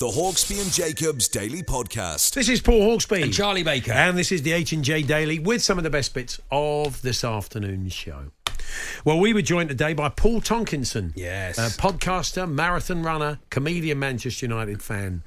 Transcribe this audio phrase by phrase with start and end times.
[0.00, 2.32] The Hawksbee and Jacobs Daily Podcast.
[2.32, 3.22] This is Paul Hawksbee.
[3.22, 3.92] And Charlie Baker.
[3.92, 7.92] And this is the H&J Daily with some of the best bits of this afternoon's
[7.92, 8.30] show.
[9.04, 11.12] Well, we were joined today by Paul Tonkinson.
[11.16, 11.58] Yes.
[11.58, 15.22] A podcaster, marathon runner, comedian, Manchester United fan.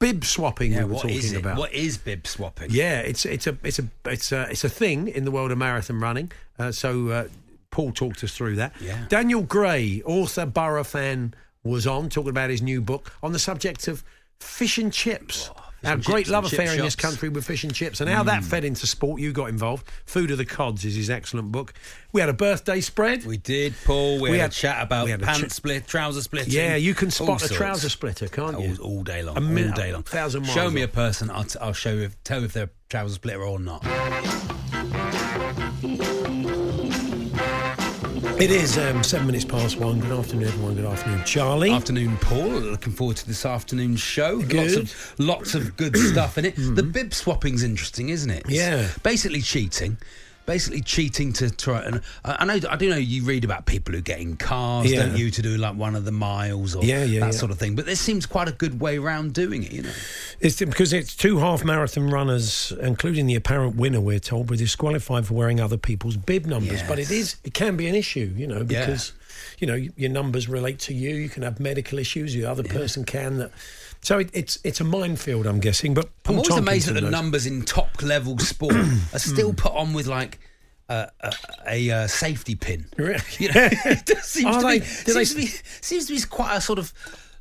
[0.00, 1.36] Bib swapping Yeah, we were what talking is it?
[1.38, 1.56] about.
[1.58, 2.72] What is bib swapping?
[2.72, 5.58] Yeah, it's it's a it's a it's a it's a thing in the world of
[5.58, 6.32] marathon running.
[6.58, 7.28] Uh, so uh,
[7.70, 8.72] Paul talked us through that.
[8.80, 9.06] Yeah.
[9.08, 11.32] Daniel Gray, author, Borough fan,
[11.62, 14.04] was on talking about his new book on the subject of
[14.40, 15.50] fish and chips.
[15.84, 16.96] Our and great chips love affair in this.
[16.96, 17.02] Mm.
[17.02, 19.20] country with fish and chips, and how that fed into sport.
[19.20, 19.86] You got involved.
[20.06, 21.74] Food of the Cods is his excellent book.
[22.12, 23.24] We had a birthday spread.
[23.24, 24.14] We did, Paul.
[24.20, 26.52] We, We had, had- a chat about we had a pants ch- split, trouser splitting.
[26.52, 28.76] yeah, you can spot a trouser splitter, can't you?
[28.80, 29.36] All, all day long.
[29.36, 30.02] A minute- all day long.
[30.02, 31.30] thousand miles Show me a person.
[31.30, 32.02] I'll, t- I'll show you.
[32.04, 33.84] If, tell you if they're a trouser splitter or not.
[38.38, 39.98] It is um, seven minutes past one.
[39.98, 40.74] Good afternoon, everyone.
[40.74, 41.70] Good afternoon, Charlie.
[41.70, 42.48] Afternoon, Paul.
[42.50, 44.34] Looking forward to this afternoon's show.
[44.34, 44.78] Lots Good.
[44.82, 46.54] of lots of good stuff in it.
[46.56, 48.42] The bib swapping's interesting, isn't it?
[48.44, 48.88] It's Yeah.
[49.02, 49.96] Basically cheating.
[50.46, 53.94] Basically cheating to try and I I know I do know you read about people
[53.94, 55.06] who get in cars, Yeah.
[55.06, 57.58] don't you, to do like one of the miles or Yeah, yeah, that sort of
[57.58, 57.74] thing.
[57.74, 59.92] But this seems quite a good way around doing it, you know.
[60.40, 64.00] It's because it's two half marathon runners, including the apparent winner.
[64.00, 66.80] We're told were disqualified for wearing other people's bib numbers.
[66.84, 69.12] But it is it can be an issue, you know, because
[69.58, 71.14] you know your numbers relate to you.
[71.16, 72.34] You can have medical issues.
[72.34, 73.38] The other person can.
[73.38, 73.50] That
[74.02, 75.94] so it, it's it's a minefield, I'm guessing.
[75.94, 77.12] But Paul I'm always amazed Tonkinson that the knows.
[77.12, 78.74] numbers in top level sport
[79.12, 80.38] are still put on with like
[80.88, 81.32] a, a,
[81.68, 82.86] a uh, safety pin.
[82.96, 83.20] Really?
[83.38, 85.46] You know, it seems, to, they- be, they- to be,
[85.80, 86.92] seems to be quite a sort of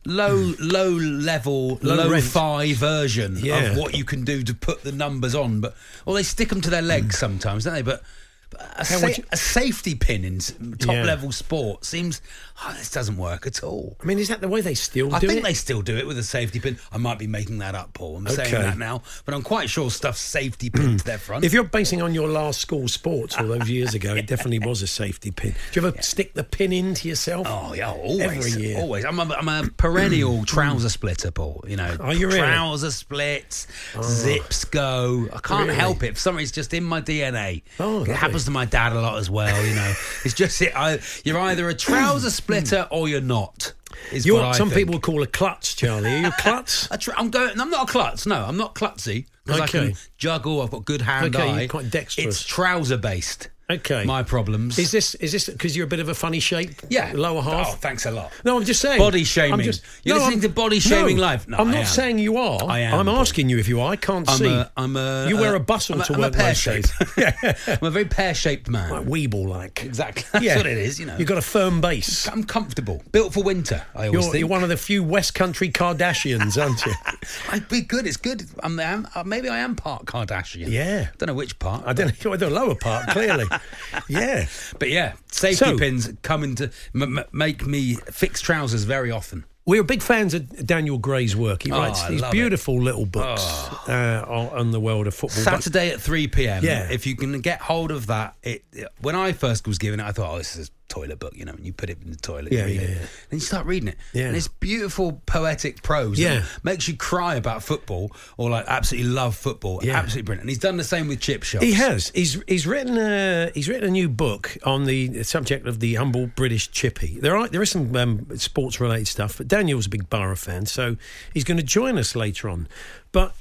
[0.08, 2.24] low low level Low low, rent.
[2.24, 3.72] fi version Yeah.
[3.72, 6.62] of what you can do to put the numbers on but well they stick them
[6.62, 8.04] to their legs sometimes don't they but
[8.52, 10.38] but a, sa- you- a safety pin in
[10.78, 11.04] top Yeah.
[11.06, 12.22] level sport seems
[12.64, 15.14] oh, this doesn't work at all I mean, is that the way they still do
[15.14, 15.18] it?
[15.18, 15.44] I do think it?
[15.44, 16.78] they still do it with a safety pin.
[16.92, 18.18] I might be making that up, Paul.
[18.18, 18.64] I'm saying Okay.
[18.64, 21.44] that now, but I'm quite sure stuff's safety pin to their front.
[21.46, 24.82] If you're basing on your last school sports all those years ago, it definitely was
[24.82, 25.54] a safety pin.
[25.72, 27.48] Do you ever stick the pin into yourself?
[27.50, 28.78] Oh yeah, always, Every year.
[28.78, 29.06] always.
[29.06, 31.64] I'm a, I'm a perennial trouser splitter, Paul.
[31.68, 32.42] You know, Are you really?
[32.42, 32.46] Oh.
[32.46, 34.02] trouser splits, oh.
[34.02, 35.28] zips go.
[35.34, 35.76] I can't Really?
[35.76, 36.14] help it.
[36.16, 37.64] For some reason, it's just in my DNA.
[37.80, 38.14] Oh, lovely.
[38.14, 39.66] it happens to my dad a lot as well.
[39.66, 39.94] You know,
[40.24, 40.74] it's just it.
[40.76, 43.74] I, you're either a trouser splitter or you're not.
[44.12, 44.86] Is You're what I some think.
[44.88, 46.14] people call a klutz, Charlie.
[46.14, 46.88] Are you a klutz?
[46.92, 47.60] I tr- I'm going.
[47.60, 48.26] I'm not a klutz.
[48.28, 49.88] No, I'm not klutzy because I Okay.
[49.90, 50.62] can juggle.
[50.62, 51.60] I've got good hand Okay, eye.
[51.62, 52.28] you're quite dexterous.
[52.42, 53.50] It's trouser based.
[53.68, 54.04] Okay.
[54.06, 54.78] My problems.
[54.78, 56.70] Is this is this because you're a bit of a funny shape?
[56.90, 57.68] yeah Lower half.
[57.68, 58.32] Oh, thanks a lot.
[58.44, 59.00] No, I'm just saying.
[59.00, 59.54] Body shaming.
[59.54, 61.48] I'm just, You're listening to Body Shaming no, Live?
[61.48, 62.60] No, I'm not saying you are.
[62.64, 63.92] I am, I'm asking you if you are.
[63.92, 64.48] I can't I'm see.
[64.48, 64.72] a.
[64.78, 65.26] I'm a.
[65.28, 66.94] you wear a- a bustle I'm a, to I'm a work pear shaped.
[67.18, 68.92] I'm a very pear shaped man.
[68.92, 69.84] like weeble like.
[69.84, 70.26] Exactly.
[70.46, 71.00] That's what it is.
[71.00, 71.18] You know.
[71.18, 72.28] You've got a firm base.
[72.28, 73.02] I'm comfortable.
[73.14, 73.82] Built for winter.
[73.96, 74.40] I always You're, think.
[74.42, 76.94] you're one of the few West Country Kardashians, aren't you?
[77.50, 78.06] I'd be good.
[78.06, 78.46] It's good.
[78.62, 80.70] I'm, I'm, uh, maybe I am part Kardashian.
[80.70, 81.08] Yeah.
[81.18, 81.84] Don't know which part.
[81.86, 82.36] I don't know.
[82.36, 83.46] The lower part, clearly.
[84.08, 84.48] yeah.
[84.80, 89.46] But yeah, safety So- pins come into m- m- make me fix trousers very often.
[89.68, 91.64] We're big fans of Daniel Gray's work.
[91.64, 92.38] He Oh, writes I these love it.
[92.38, 92.40] Oh.
[92.40, 93.42] beautiful little books
[93.90, 95.44] uh, on, the world of football.
[95.44, 96.64] But- Saturday at 3 p.m.
[96.64, 96.88] Yeah.
[96.92, 98.64] If you can get hold of that, it
[99.02, 101.54] when I first was given it, I thought, oh, this is toilet book, you know,
[101.54, 102.52] and you put it in the toilet.
[102.52, 102.90] Yeah, you yeah, it.
[102.90, 102.98] yeah.
[103.30, 103.98] Then you start reading it.
[104.14, 104.28] Yeah.
[104.28, 106.20] And it's beautiful, poetic prose.
[106.20, 106.44] Yeah.
[106.64, 109.82] Makes you cry about football or like absolutely love football.
[109.84, 109.98] Yeah.
[109.98, 110.42] Absolutely brilliant.
[110.42, 111.64] And he's done the same with chip shops.
[111.64, 112.10] He has.
[112.10, 116.28] He's he's written a he's written a new book on the subject of the humble
[116.28, 117.20] British chippy.
[117.20, 120.66] There are there is some um, sports related stuff, but Daniel's a big Borough fan,
[120.66, 120.98] so
[121.34, 122.68] he's going to join us later on.
[123.16, 123.34] But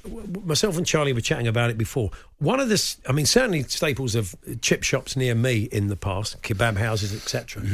[0.47, 2.13] myself and Charlie were chatting about it before.
[2.39, 6.41] One of the, I mean, certainly staples of chip shops near me in the past,
[6.43, 7.65] kebab houses, etc.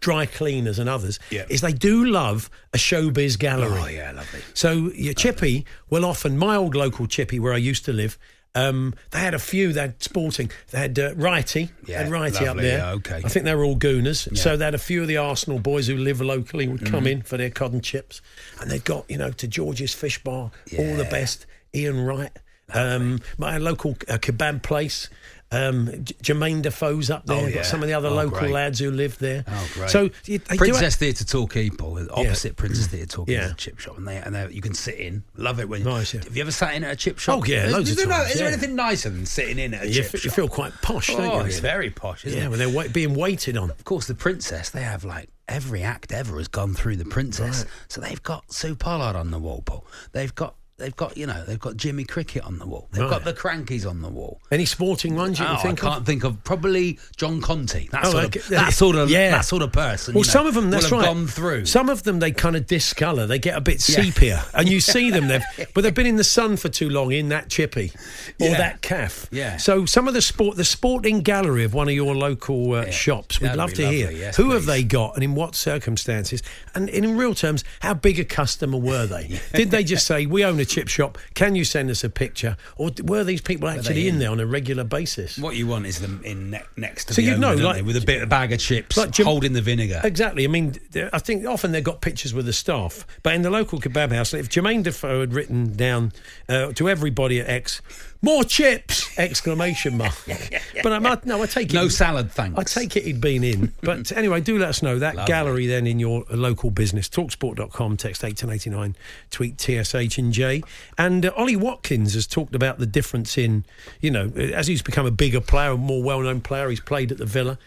[0.00, 1.34] Dry cleaners and others, Mm-hmm.
[1.34, 1.44] Yeah.
[1.50, 3.78] is they do love a showbiz gallery.
[3.78, 4.40] Oh, yeah, lovely.
[4.54, 8.16] So your chippy will often, my old local chippy where I used to live,
[8.54, 9.72] Um, they had a few.
[9.72, 10.50] They had Sporting.
[10.72, 11.70] They had uh, Righty.
[11.84, 12.78] They had Yeah, Righty up there.
[12.78, 13.22] yeah, okay.
[13.24, 14.36] I think they were all Gooners.
[14.36, 17.10] So they had a few of the Arsenal boys who live locally would come Mm.
[17.12, 18.20] in for their cod and chips,
[18.60, 21.46] and they've got you know to George's Fish Bar, all the best.
[21.74, 22.32] Ian Wright.
[22.72, 25.08] Um, my local uh, kebab place.
[25.52, 25.86] Um,
[26.22, 27.36] Jermaine Defoe's up there.
[27.36, 27.62] Oh, Got yeah.
[27.62, 28.52] some of the other Oh, local great.
[28.52, 29.44] lads who live there.
[29.48, 29.90] Oh, great.
[29.90, 31.70] So you, Princess Theatre Torquay,
[32.10, 33.46] opposite Princess Theatre Torquay, Yeah.
[33.46, 35.24] is a chip shop, and they and they, you can sit in.
[35.36, 35.82] Love it when.
[35.82, 36.22] Nice, yeah.
[36.22, 37.40] Have you ever sat in at a chip shop?
[37.40, 38.52] Oh, yeah, Is, loads is of no- times, is there yeah.
[38.52, 40.32] anything nicer than sitting in at a you, chip f- you shop?
[40.34, 41.46] feel quite posh, don't oh, you?
[41.46, 42.50] it's very posh, isn't Yeah, it?
[42.50, 43.70] when they're wait, being waited on.
[43.70, 47.64] Of course, the princess, they have like every act ever has gone through the princess.
[47.88, 49.84] So they've got Sue Pollard on the wall, Paul.
[50.12, 52.88] They've got they've got you know they've got Jimmy Cricket on the wall.
[52.90, 53.10] They've Right.
[53.10, 54.40] got the Crankies on the wall.
[54.50, 56.06] Any sporting ones you Oh, can I think can't of?
[56.06, 57.90] think of probably John Conteh.
[57.90, 58.40] That Oh, sort okay.
[58.40, 59.30] of that sort of Yeah.
[59.30, 60.14] that sort of person.
[60.14, 61.04] Well, you know, some of them, that's right.
[61.04, 61.66] gone through.
[61.66, 63.26] Some of them, they kind of discolour.
[63.26, 63.96] They get a bit Yeah.
[64.02, 65.28] sepia, and you see them.
[65.28, 65.44] They've,
[65.74, 67.92] but they've been in the sun for too long in that chippy
[68.40, 68.56] or Yeah.
[68.58, 69.26] that calf.
[69.30, 69.56] Yeah.
[69.58, 72.90] So some of the sport, the sporting gallery of one of your local uh, Yeah.
[72.90, 74.10] shops, we'd That'd love to hear.
[74.10, 76.42] Yes, who have they got and in what circumstances,
[76.74, 79.40] and in real terms, how big a customer were they?
[79.54, 81.18] Did they just say we own a chip shop?
[81.34, 84.18] Can you send us a picture, or were these people actually in in?
[84.20, 85.36] there on a regular basis?
[85.38, 87.96] What you want is them in ne- next to So the you'd know, like- with
[87.96, 90.00] a bit a bag of chips, Like Jim- holding the vinegar.
[90.04, 90.44] Exactly.
[90.44, 90.76] I mean,
[91.12, 94.32] I think often they've got pictures with the staff, but in the local kebab house,
[94.32, 96.12] if Jermaine Defoe had written down
[96.48, 97.82] uh, to everybody at X,
[98.22, 99.18] more chips!
[99.18, 100.14] Exclamation mark.
[100.82, 101.74] But I might, no, I take it.
[101.74, 102.58] No salad, thanks.
[102.58, 103.74] I take it he'd been in.
[103.82, 104.98] But anyway, do let us know.
[104.98, 108.96] That gallery then in your local business, talksport.com, text 1889,
[109.30, 110.62] tweet TSH and J.
[110.96, 113.64] And uh, Ollie Watkins has talked about the difference in,
[114.00, 117.12] you know, as he's become a bigger player, a more well known player, he's played
[117.12, 117.58] at the Villa.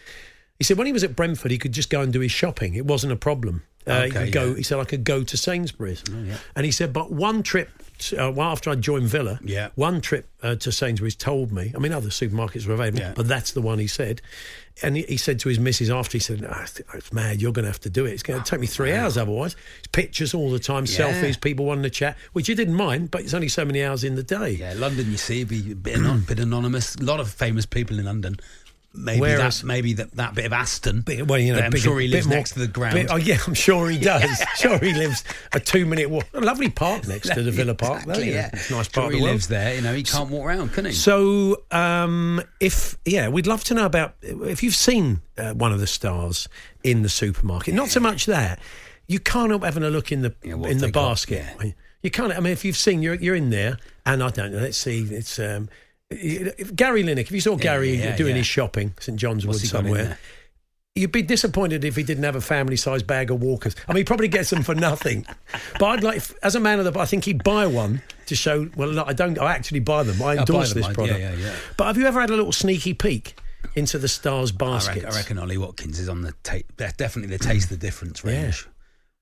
[0.57, 2.73] He said when he was at Brentford, he could just go and do his shopping.
[2.73, 3.63] It wasn't a problem.
[3.85, 4.45] Uh, he Okay, could go.
[4.45, 4.51] yeah.
[4.51, 6.03] Oh, He said I could go to Sainsbury's,
[6.55, 7.69] and he said, but one trip.
[8.19, 9.69] Uh, well, after I joined Villa, Yeah.
[9.75, 11.71] one trip uh, to Sainsbury's told me.
[11.75, 13.13] I mean, other supermarkets were available, Yeah.
[13.15, 14.21] but that's the one he said.
[14.81, 17.41] And he, he said to his missus after he said, "Ah, it's- "It's mad.
[17.41, 18.11] You're going to have to do it.
[18.11, 19.55] It's going to take me three hours otherwise.
[19.77, 20.97] It's pictures all the time, Yeah.
[21.13, 24.03] selfies, people wanting to chat, which you didn't mind, but it's only so many hours
[24.03, 24.49] in the day.
[24.59, 26.95] Yeah, London, you see, be a bit, anon- bit anonymous.
[26.95, 28.37] A lot of famous people in London.
[28.95, 31.01] Maybe Whereas- that, maybe that, that bit of Aston.
[31.01, 32.93] Bit- well, you know, I'm sure he lives more- next to the ground.
[32.93, 34.43] bit- oh yeah, I'm sure he does.
[34.57, 36.25] sure he lives a two minute walk.
[36.35, 38.01] A lovely park next to the Villa Park.
[38.03, 38.49] Exactly, though, yeah.
[38.53, 39.73] It's a nice Sure part he the lives there.
[39.75, 40.91] You know, he can't walk around, can he?
[40.91, 45.79] So, um, if yeah, we'd love to know about if you've seen uh, one of
[45.79, 46.47] the stars
[46.83, 47.73] in the supermarket.
[47.73, 48.59] Not so much that
[49.07, 51.45] you can't help having a look in the Yeah, in the they got, basket.
[51.63, 51.71] yeah.
[52.03, 52.31] You can't.
[52.31, 54.59] I mean, if you've seen, you're you're in there, and I don't know.
[54.59, 55.01] Let's see.
[55.03, 55.69] It's um,
[56.75, 57.19] Gary Lineker.
[57.19, 58.37] If you saw Gary yeah, doing yeah.
[58.37, 60.17] his shopping, St John's What's Wood he got in somewhere.
[60.95, 63.75] You'd be disappointed if he didn't have a family-sized bag of Walkers.
[63.87, 65.25] I mean, he probably gets them for nothing.
[65.79, 68.69] But I'd like, as a man of the, I think he'd buy one to show.
[68.75, 69.39] Well, no, I don't.
[69.39, 70.21] I actually buy them.
[70.21, 71.19] I endorse them, this I- yeah, product.
[71.19, 71.55] yeah, yeah.
[71.77, 73.35] But have you ever had a little sneaky peek
[73.75, 74.97] into the stars I baskets?
[75.03, 78.67] reckon, I reckon Ollie Watkins is on the ta- definitely the taste the difference range.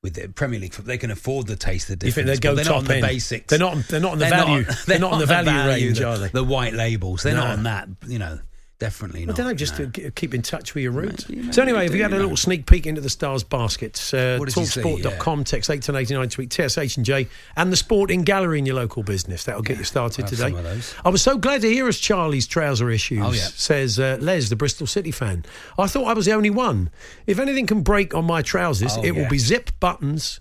[0.04, 2.16] With the Premier League, they can afford the taste the You difference.
[2.16, 3.02] think they'd go they're top not on the end?
[3.06, 3.46] basics.
[3.48, 3.78] They're not.
[3.88, 4.64] They're not on the value.
[4.88, 6.28] They're, not on the value, range, the, are they?
[6.30, 7.22] The white labels.
[7.22, 7.42] They're No.
[7.44, 7.88] not on that.
[8.08, 8.40] You know,
[8.82, 9.36] definitely I not.
[9.38, 9.86] don't know, just no.
[9.90, 11.30] to keep in touch with your roots.
[11.30, 12.24] Maybe, maybe so anyway, if you had a you know.
[12.26, 14.82] little sneak peek into the stars baskets, uh, What did you see?
[14.82, 19.44] talksport.com, text 1889, tweet TSH and J, and the Sporting Gallery in your local business.
[19.46, 20.50] That'll get you started today.
[20.50, 20.96] some of those.
[21.06, 23.42] I was so glad to hear us Charlie's trouser issues, Oh, yeah.
[23.54, 25.46] says uh, Les, the Bristol City fan.
[25.78, 26.90] I thought I was the only one.
[27.28, 30.40] If anything can break on my trousers, Oh, it will be zip buttons.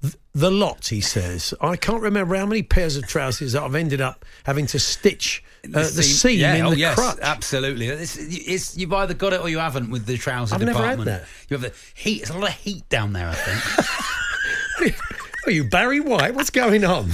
[0.00, 1.52] th- The lot, he says.
[1.60, 5.44] I can't remember how many pairs of trousers that I've ended up having to stitch
[5.64, 7.18] uh, the seam yeah, in oh, the yes, crutch.
[7.22, 7.86] absolutely.
[7.86, 10.98] It's, it's, you've either got it or you haven't with the trouser I've never had
[10.98, 11.06] department.
[11.06, 11.28] that.
[11.48, 12.22] You have the heat.
[12.22, 13.28] It's a lot of heat down there.
[13.28, 14.96] I think
[15.46, 16.34] Are you Barry White?
[16.34, 17.10] What's going on?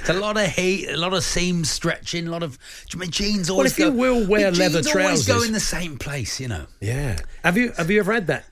[0.00, 2.58] it's a lot of heat, a lot of seam stretching, a lot of.
[2.92, 3.72] I mean, jeans always.
[3.72, 6.40] if you will wear leather jeans leather always go in the same place.
[6.40, 6.66] You know.
[6.80, 7.18] Yeah.
[7.42, 8.44] Have you have you ever had that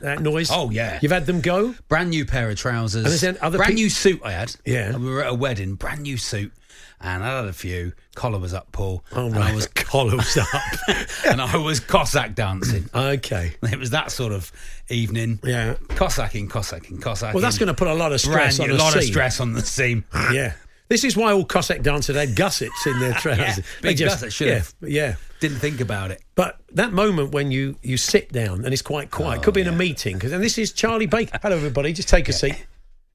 [0.00, 0.50] that noise?
[0.52, 0.98] Oh, yeah.
[1.02, 1.74] You've had them go.
[1.88, 3.22] Brand new pair of trousers.
[3.22, 4.56] And brand peop- new suit I had.
[4.64, 4.94] Yeah.
[4.94, 5.74] And we were at a wedding.
[5.74, 6.52] Brand new suit.
[7.00, 7.92] And I had a few.
[8.16, 9.04] Collar was up, Paul.
[9.12, 10.48] Oh and I was collars up.
[11.28, 12.88] and I was Cossack dancing.
[12.94, 13.54] okay.
[13.62, 14.50] It was that sort of
[14.88, 15.38] evening.
[15.44, 15.74] Yeah.
[15.90, 17.34] Cossacking, Cossacking, Cossacking.
[17.34, 19.04] Well, that's going to put a lot of stress Brand on a a lot of
[19.04, 20.04] stress on the seam.
[20.32, 20.54] Yeah.
[20.88, 23.62] This is why all Cossack dancers had gussets in their trousers.
[23.82, 24.74] They big gussets, should yeah, have.
[24.80, 25.14] yeah.
[25.38, 26.22] Didn't think about it.
[26.34, 29.60] But that moment when you, you sit down and it's quite quiet, Oh, could be
[29.60, 31.38] in a oh, meeting, 'cause- and this is Charlie Baker.
[31.42, 32.66] Hello, everybody, just take a seat.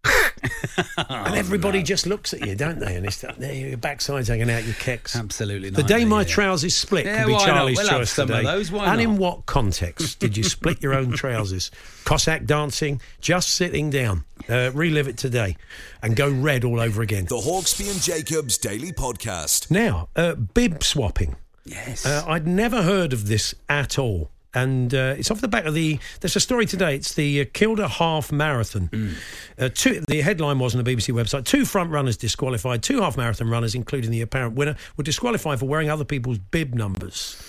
[1.09, 2.95] and everybody just looks at you, don't they?
[2.95, 5.15] And it's that there, your backside's hanging out, your kicks.
[5.15, 6.27] Absolutely Not, The day my yeah.
[6.27, 7.45] trousers split Yeah, could be why not?
[7.47, 8.43] Charlie's We'll have choice some of today.
[8.43, 11.71] those, why and in what context did you split your own trousers?
[12.05, 14.25] Cossack dancing, just sitting down.
[14.49, 15.55] Uh, relive it today
[16.01, 17.25] and go red all over again.
[17.25, 19.71] The Hawksbee and Jacobs Daily Podcast.
[19.71, 21.37] Now, uh, bib swapping.
[21.63, 22.05] Yes.
[22.05, 24.29] Uh, I'd never heard of this at all.
[24.53, 25.99] And uh, it's off the back of the.
[26.21, 26.95] There's a story today.
[26.95, 28.89] It's the uh, Kilda Half Marathon.
[28.89, 29.13] Mm.
[29.57, 31.45] Uh, two, the headline was on the BBC website.
[31.45, 32.83] Two front runners disqualified.
[32.83, 36.73] Two half marathon runners, including the apparent winner, were disqualified for wearing other people's bib
[36.75, 37.41] numbers.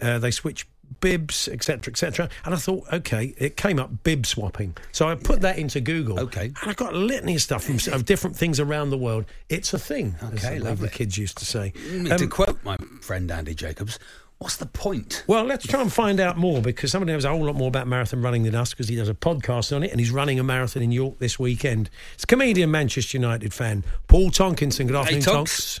[0.00, 0.66] Uh, they switched
[1.00, 2.28] bibs, etc., etc.
[2.44, 4.76] And I thought, okay, it came up bib swapping.
[4.92, 6.20] So I put that into Google.
[6.20, 6.46] Okay.
[6.60, 9.24] And I got a litany of stuff from of different things around the world.
[9.48, 10.14] It's a thing.
[10.20, 10.88] as Okay, the lovely.
[10.90, 11.72] kids used to say.
[11.88, 13.98] Mm, to Um, quote my friend Andy Jacobs,
[14.38, 15.24] what's the point?
[15.26, 17.86] well, let's try and find out more because somebody knows a whole lot more about
[17.86, 20.44] marathon running than us because he does a podcast on it and he's running a
[20.44, 21.90] marathon in York this weekend.
[22.14, 24.86] It's comedian Manchester United fan Paul Tonkinson.
[24.86, 25.80] Good afternoon, Tonks.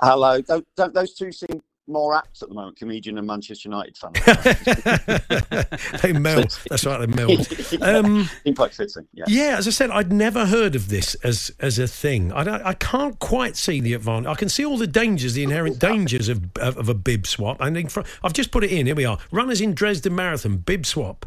[0.00, 0.40] Hello.
[0.40, 4.12] Don't, don't those two seem more apt at the moment, comedian and Manchester United fan?
[6.02, 6.58] they meld.
[6.68, 7.48] That's right, they meld.
[7.84, 9.06] Um, Seem quite fitting.
[9.12, 9.24] Yeah.
[9.26, 12.32] yeah, as I said, I'd never heard of this as as a thing.
[12.32, 14.28] I, don't, I can't quite see the advantage.
[14.28, 17.58] I can see all the dangers, the inherent dangers of of, of a bib swap.
[17.60, 18.86] Think for, I've just put it in.
[18.86, 19.18] Here we are.
[19.30, 21.26] Runners in Dresden Marathon bib swap.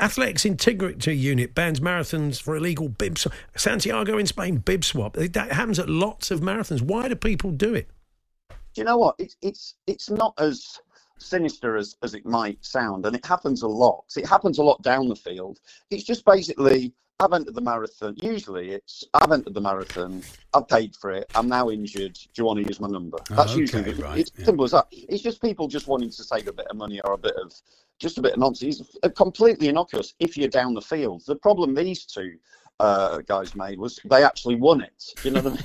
[0.00, 3.34] Athletics Integrity Unit bans marathons for illegal bib swap.
[3.56, 5.14] Santiago in Spain bib swap.
[5.14, 6.80] That happens at lots of marathons.
[6.80, 7.90] Why do people do it?
[8.74, 9.16] Do you know what?
[9.18, 10.78] It's it's it's not as
[11.18, 14.04] sinister as, as it might sound, and it happens a lot.
[14.16, 15.58] It happens a lot down the field.
[15.90, 18.16] It's just basically I've entered the marathon.
[18.22, 20.22] Usually, it's I've entered the marathon.
[20.54, 21.30] I've paid for it.
[21.34, 22.14] I'm now injured.
[22.14, 23.18] Do you want to use my number?
[23.30, 24.46] Oh, That's okay, usually right, it's yeah.
[24.46, 24.86] simple as that.
[24.90, 27.52] It's just people just wanting to save a bit of money or a bit of
[27.98, 28.80] just a bit of nonsense.
[29.02, 31.22] It's completely innocuous if you're down the field.
[31.26, 32.36] The problem these two.
[32.80, 35.04] Uh, guys made was they actually won it.
[35.22, 35.64] Do you know what I mean?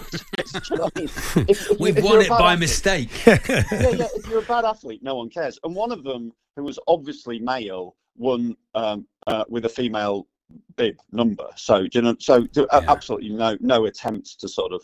[0.69, 1.09] You know what I mean?
[1.49, 3.09] If- if We've if won it by athlete- mistake.
[3.25, 3.39] yeah,
[3.71, 4.07] yeah.
[4.15, 5.57] If you're a bad athlete, no one cares.
[5.63, 10.27] And one of them, who was obviously male, won um, uh, with a female
[10.75, 11.47] bib number.
[11.55, 12.63] So, you know, so Yeah.
[12.87, 14.81] absolutely no no attempts to sort of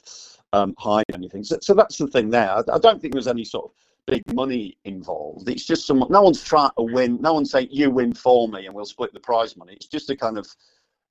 [0.54, 1.44] um, hide anything.
[1.44, 2.50] So, so that's the thing there.
[2.50, 3.72] I, I don't think there's any sort of
[4.08, 5.48] big money involved.
[5.50, 6.12] It's just someone.
[6.12, 7.22] No one's trying to win.
[7.22, 9.74] No one's saying you win for me and we'll split the prize money.
[9.74, 10.48] It's just a kind of.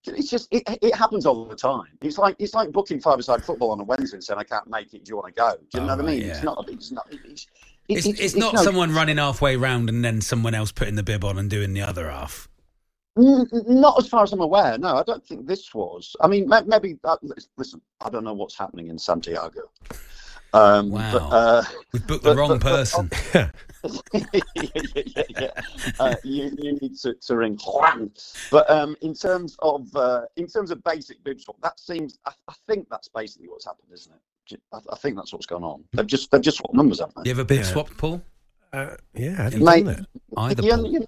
[0.06, 1.84] It's just it, it happens all the time.
[2.00, 4.94] It's like it's like booking five-a-side football on a Wednesday and saying I can't make
[4.94, 5.04] it.
[5.04, 5.50] Do you want to go?
[5.56, 6.30] Do you Oh, know what I right, mean?
[6.30, 6.68] It's not.
[6.68, 7.06] It's not.
[7.12, 7.46] It's,
[7.88, 11.38] It's, it's, not someone running halfway round and then someone else putting the bib on
[11.38, 12.48] and doing the other half.
[13.18, 14.78] N- Not as far as I'm aware.
[14.78, 16.16] No, I don't think this was.
[16.22, 16.96] I mean, maybe.
[17.04, 17.16] Uh,
[17.58, 19.62] listen, I don't know what's happening in Santiago.
[20.54, 21.12] Um, Wow.
[21.12, 23.10] But, uh, We've booked the But- wrong but- but- person.
[24.12, 24.20] yeah,
[24.54, 25.50] yeah, yeah, yeah.
[25.98, 28.10] Uh, you, you need to, to ring Juan.
[28.50, 32.18] But um, in terms of uh, in terms of basic bib swap, that seems.
[32.26, 34.20] I, I think that's basically what's happened, isn't it?
[34.90, 35.84] I think that's what's gone on.
[35.92, 37.20] They've just they've just swapped numbers, haven't they?
[37.30, 37.40] you they?
[37.40, 37.64] ever bib Yeah.
[37.66, 38.22] swapped, Paul?
[38.72, 40.06] Uh, yeah, have you Mate, done
[40.36, 41.02] Either you're, you're,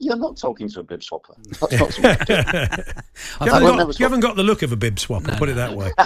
[0.00, 1.34] you're not talking to a bib swapper.
[1.60, 2.34] That's not something to do.
[2.34, 3.04] that?
[3.40, 5.28] I You haven't, got, you swap- haven't got the look of a bib swap.
[5.28, 5.92] I'll put it that way.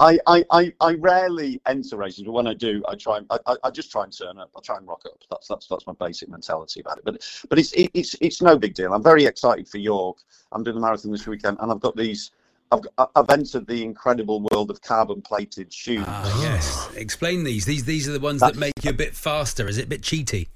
[0.00, 3.18] I, I, I, I rarely enter races, but when I do, I try.
[3.18, 4.50] and- I, I- I just try and turn up.
[4.56, 5.18] I try and rock up.
[5.30, 7.04] That's that's that's my basic mentality about it.
[7.04, 8.92] But but it's it, it's it's no big deal.
[8.94, 10.18] I'm very excited for York.
[10.52, 12.30] I'm doing the marathon this weekend, and I've got these.
[12.72, 12.80] I've
[13.14, 16.04] I've entered the incredible world of carbon plated shoes.
[16.06, 16.90] Ah, yes.
[16.96, 17.64] Explain these.
[17.66, 19.68] These these are the ones that make you a bit faster.
[19.68, 20.48] Is it a bit cheaty?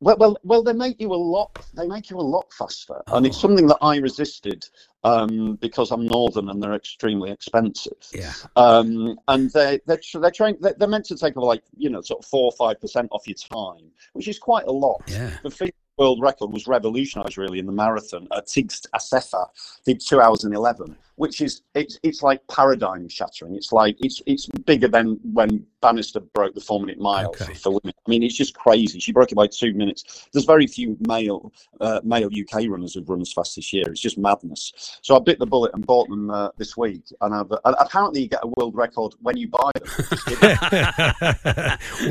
[0.00, 1.58] Well, well, well, they make you a lot.
[1.74, 4.66] They make you a lot faster, and it's something that I resisted
[5.04, 7.98] um, because I'm northern and they're extremely expensive.
[8.12, 8.32] Yeah.
[8.56, 12.24] Um, and they they're they're trying they're, they're meant to take like you know sort
[12.24, 15.02] of four or five percent off your time, which is quite a lot.
[15.06, 15.30] Yeah.
[15.42, 18.26] The world record was revolutionised really in the marathon.
[18.46, 19.46] Tigst Assefa
[19.84, 23.54] did two hours and eleven, which is it's it's like paradigm shattering.
[23.54, 27.46] It's like it's it's bigger than when Bannister broke the four minute mile Okay.
[27.46, 27.94] for, for women.
[28.06, 28.98] I mean, it's just crazy.
[29.00, 30.28] She broke it by two minutes.
[30.32, 33.84] There's very few male uh, male UK runners who've run as fast this year.
[33.88, 34.98] It's just madness.
[35.02, 38.22] So I bit the bullet and bought them uh, this week, and I've, uh, apparently
[38.22, 39.84] you get a world record when you buy them.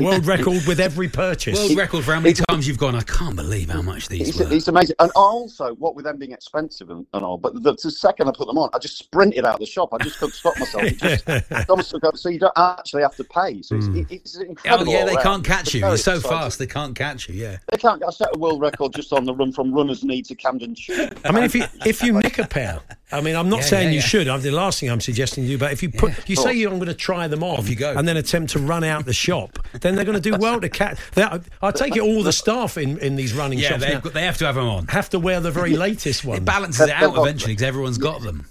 [0.00, 1.58] World record with every purchase.
[1.58, 2.94] World record for how many times you've gone.
[2.94, 6.32] I can't believe how much these It's, it's amazing, and also what with them being
[6.32, 7.38] expensive and, and all.
[7.38, 9.92] But the, the second I put them on, I just sprinted out of the shop.
[9.92, 10.84] I just couldn't stop myself.
[10.84, 13.59] It just, it's almost like- so you don't actually have to pay.
[13.62, 14.38] So it's, it, it's
[14.68, 15.80] Oh yeah, they all can't catch It's you.
[15.80, 16.38] You're so exciting.
[16.38, 17.34] fast, they can't catch you.
[17.34, 17.58] Yeah.
[17.70, 18.02] They can't.
[18.04, 21.18] I set a world record just on the run from Runners Need to Camden Tube.
[21.24, 22.80] I mean, if you if you nick a pair,
[23.12, 24.02] I mean, I'm not Yeah, saying yeah, you yeah.
[24.02, 24.28] should.
[24.28, 25.58] I'm the last thing I'm suggesting you do.
[25.58, 27.94] But if you put, you say you're going to try them on, Off you go.
[27.96, 30.68] and then attempt to run out the shop, then they're going to do well to
[30.68, 30.98] catch.
[31.16, 34.14] I take it all the staff in, in these running Yeah, shops now they've got,
[34.14, 34.86] they have to have them on.
[34.88, 36.38] have to wear the very latest one.
[36.38, 38.46] It balances it out eventually because everyone's got them.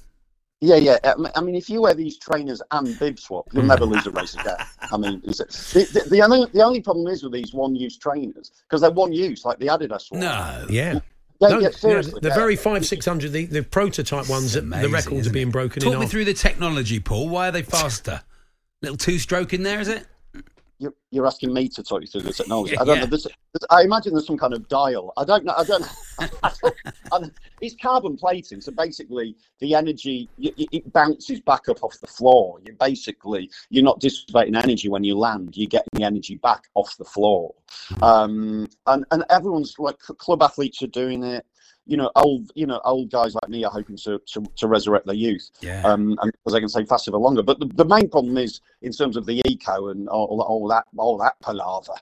[0.61, 0.97] Yeah, yeah.
[1.35, 4.33] I mean- if you wear these trainers and bib swap, you'll never lose a race
[4.33, 4.57] again.
[4.91, 7.97] I mean, is it, the, the, the only the only problem is with these one-use
[7.97, 10.19] trainers because they're one-use, like the Adidas swap.
[10.19, 10.65] No.
[10.69, 10.99] Yeah.
[11.41, 12.19] Yeah, No, yeah, yeah, seriously.
[12.21, 12.35] the yeah.
[12.35, 15.93] very five six hundred, the, the prototype ones, that the records are being broken Talk
[15.93, 16.11] in me half.
[16.11, 17.29] through the technology, Paul.
[17.29, 18.21] Why are they faster?
[18.81, 20.05] Little two-stroke in there, is it?
[20.79, 22.77] You're, you're asking me to talk you through the technology.
[22.77, 23.01] I don't yeah.
[23.01, 23.07] know.
[23.07, 25.11] There's, there's, I imagine there's some kind of dial.
[25.17, 25.53] I don't know.
[25.55, 25.85] I don't.
[26.19, 26.29] I
[27.11, 31.99] don't- it's carbon plating, so basically the energy y y- it bounces back up off
[31.99, 32.59] the floor.
[32.65, 35.57] You basically you're not dissipating energy when you land.
[35.57, 37.53] You're getting the energy back off the floor.
[38.01, 41.45] Um, and and everyone's like club athletes are doing it.
[41.89, 45.05] You know, old you know old guys like me are hoping to to, to resurrect
[45.07, 45.81] their youth Yeah.
[45.83, 47.41] um, and because they can stay faster for longer.
[47.41, 50.85] But the, the main problem is in terms of the eco and all, all that
[50.97, 51.95] all that palaver.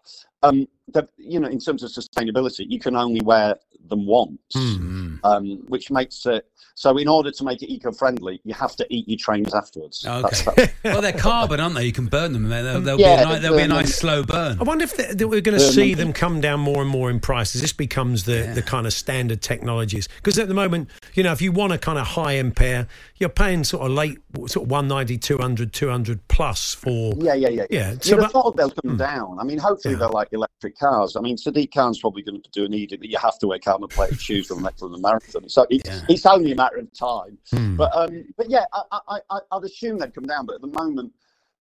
[0.44, 3.56] Um, that you know, in terms of sustainability, you can only wear
[3.90, 5.20] them once, Mm.
[5.24, 6.98] um, which makes it so.
[6.98, 10.06] In order to make it eco-friendly, you have to eat your trainers afterwards.
[10.06, 10.22] Okay.
[10.22, 11.86] that's- well, they're carbon, aren't they?
[11.86, 12.50] You can burn them.
[12.50, 14.60] They'll, they'll Yeah, be, a, ni- they'll be a nice slow burn.
[14.60, 17.10] I wonder if they, that we're going to see them come down more and more
[17.10, 20.08] in price as this becomes the, the kind of standard technologies.
[20.18, 22.88] Because at the moment, you know, if you want a kind of high end pair,
[23.18, 27.14] you're paying sort of late, sort of 190, 200, 200 plus for.
[27.18, 27.66] Yeah, yeah, yeah.
[27.72, 29.38] Yeah, You'd so have thought they'll come down.
[29.40, 30.02] I mean, hopefully Yeah.
[30.02, 31.16] they're like electric cars.
[31.16, 33.58] I mean, Sadiq Khan's probably going to do an edict that you have to wear
[33.68, 35.50] carbon plated shoes for the next the marathon.
[35.50, 36.02] So it, Yeah.
[36.08, 37.38] it's only a matter of time.
[37.52, 37.76] Hmm.
[37.76, 40.46] But um, but yeah, I, I, I, I'd assume they'd come down.
[40.46, 41.12] But at the moment,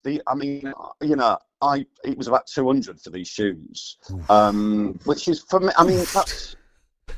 [0.05, 0.73] the I mean,
[1.03, 3.97] you know, I it was about two hundred for these shoes,
[4.29, 5.73] um, which is for me.
[5.77, 6.55] I mean, that's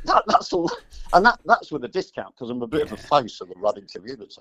[0.04, 0.70] that, that's all.
[1.12, 3.54] And that, that's with a discount because I'm a bit of a face of the
[3.56, 4.40] running community.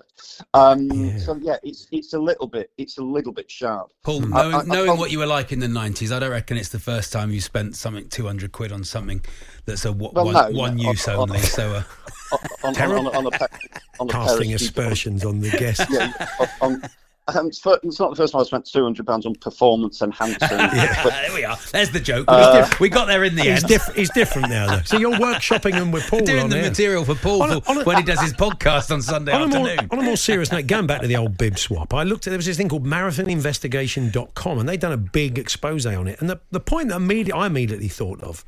[0.54, 1.18] Um, Yeah.
[1.18, 3.90] So yeah, it's it's a little bit it's a little bit sharp.
[4.02, 6.18] Paul, I- knowing, I- I knowing can't- what you were like in the 90s, I
[6.18, 9.24] don't reckon it's the first time you spent something 200 quid on something
[9.64, 11.38] that's a w- Well, one, no, one no, use on- on- only.
[11.40, 11.82] So, uh,
[12.64, 13.48] on, on, on, on, a on a pair
[14.00, 15.86] of Casting aspersions on the guests.
[15.90, 16.12] Yeah,
[16.60, 16.82] on, on,
[17.34, 20.00] um, it's, fir- it's not the first time I spent two hundred pounds on performance
[20.02, 20.38] enhancing.
[20.50, 21.56] but- there we are.
[21.72, 22.24] There's the joke.
[22.28, 23.68] Uh, we got there in the He's, end.
[23.68, 24.82] diff- he's different now, though.
[24.84, 26.68] So you're workshopping them with Paul Doing on the there.
[26.70, 29.42] material for Paul On a- on a- when he does his podcast on Sunday on
[29.42, 29.88] a, more, afternoon.
[29.92, 32.30] on a more serious note, going back to the old bib swap, I looked at
[32.30, 36.20] there was this thing called marathoninvestigation.com and they'd done a big expose on it.
[36.20, 38.44] And the, the point that immediate, I immediately thought of,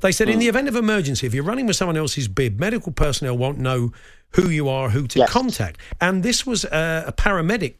[0.00, 0.40] they said in Hmm.
[0.40, 3.92] the event of emergency, if you're running with someone else's bib, medical personnel won't know
[4.34, 5.30] who you are, who to Yes.
[5.30, 5.80] contact.
[6.00, 7.74] And this was uh, a paramedic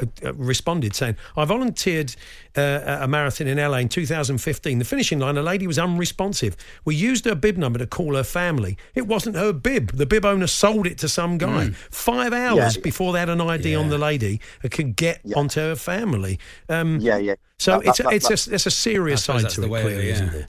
[0.00, 2.14] uh, uh, responded saying, I volunteered
[2.56, 4.78] uh, a marathon in LA in 2015.
[4.78, 6.56] The finishing line, a lady was unresponsive.
[6.84, 8.78] We used her bib number to call her family.
[8.94, 9.92] It wasn't her bib.
[9.96, 11.70] The bib owner sold it to some guy.
[11.90, 12.82] Five hours Yeah.
[12.82, 16.38] before they had an ID on the lady and could get onto her family.
[16.68, 17.34] Um, yeah, yeah.
[17.58, 19.70] so That- it's, that- a, it's, that- a, it's a serious side to the it,
[19.70, 20.12] way, clearly, yeah.
[20.14, 20.46] isn't it?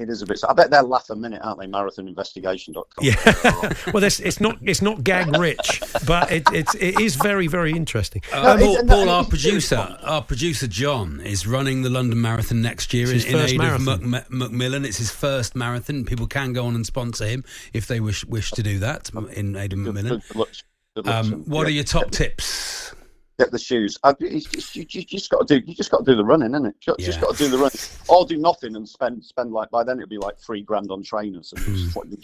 [0.00, 0.40] It is a bit.
[0.48, 1.66] I bet they'll laugh a minute, aren't they?
[1.66, 2.84] Marathoninvestigation.com.
[3.04, 3.72] Yeah.
[3.92, 7.72] well, that's, it's not it's not gag rich, but it, it's it is very very
[7.72, 8.22] interesting.
[8.32, 12.62] Uh, No, Paul, Paul, no, our producer, our producer John is running the London Marathon
[12.62, 13.88] next year in, It's his in first aid marathon.
[13.88, 14.84] of Mac, Macmillan.
[14.84, 16.04] It's his first marathon.
[16.04, 19.56] People can go on and sponsor him if they wish wish to do that in
[19.56, 20.22] aid of Good, Macmillan.
[20.28, 20.62] good looks.
[20.96, 21.28] Good looks.
[21.30, 22.59] Um, what are your top tips?
[23.40, 23.96] Get the shoes.
[24.04, 25.66] I, it's just, you, you just got to do.
[25.66, 26.74] You just got to do the running, isn't it?
[26.86, 27.22] You just Yeah.
[27.24, 30.10] got to do the running, or do nothing and spend spend like by then it'll
[30.10, 32.14] be like three grand on trainers and just, hmm.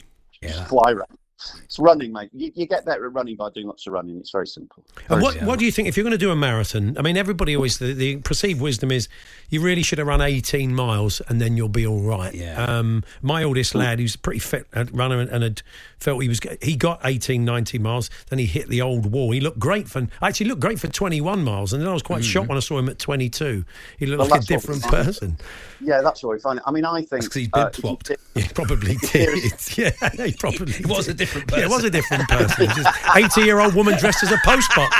[0.43, 0.65] Yeah.
[0.67, 1.17] fly around.
[1.65, 2.31] It's running, mate.
[2.33, 4.17] You, you get better at running by doing lots of running.
[4.19, 4.83] It's very simple.
[5.11, 5.45] And what, Yeah.
[5.45, 6.97] what do you think if you're going to do a marathon?
[6.99, 9.09] I mean, everybody always the, the perceived wisdom is
[9.51, 12.35] you really should have run 18 miles and then you'll be all right.
[12.35, 12.65] Yeah.
[12.65, 15.63] Um, my oldest lad, who's a pretty fit runner and, and had
[15.99, 18.09] felt he was he got 18, 19 miles.
[18.31, 19.31] Then he hit the old wall.
[19.33, 22.25] He looked great for actually looked great for 21 miles, and then I was quite
[22.25, 23.65] shocked when I saw him at 22.
[23.99, 25.37] He looked Well, like a different person.
[25.83, 26.61] Yeah, that's what we find.
[26.67, 28.07] I mean, I think That's 'cause he's uh, bib if swapped.
[28.07, 29.53] did- He probably did.
[29.77, 29.91] yeah,
[30.25, 31.26] he probably He was a did.
[31.27, 32.69] Different Yeah, it was a different person.
[33.15, 34.91] 80 year old woman dressed as a postbox.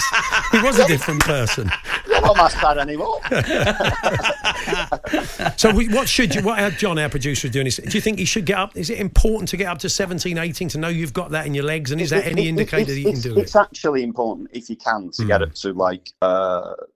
[0.53, 1.71] He was a different person.
[2.07, 3.21] You're not my dad anymore.
[5.57, 8.01] So, we, what should you, what our John, our producer, is doing is, do you
[8.01, 8.77] think he should get up?
[8.77, 11.55] Is it important to get up to 17, 18 to know you've got that in
[11.55, 11.93] your legs?
[11.93, 13.35] And is that any it- indicator it's, that you can it's- do it?
[13.35, 13.41] Hmm.
[13.41, 16.96] It's actually important if you can to get it to like uh, b-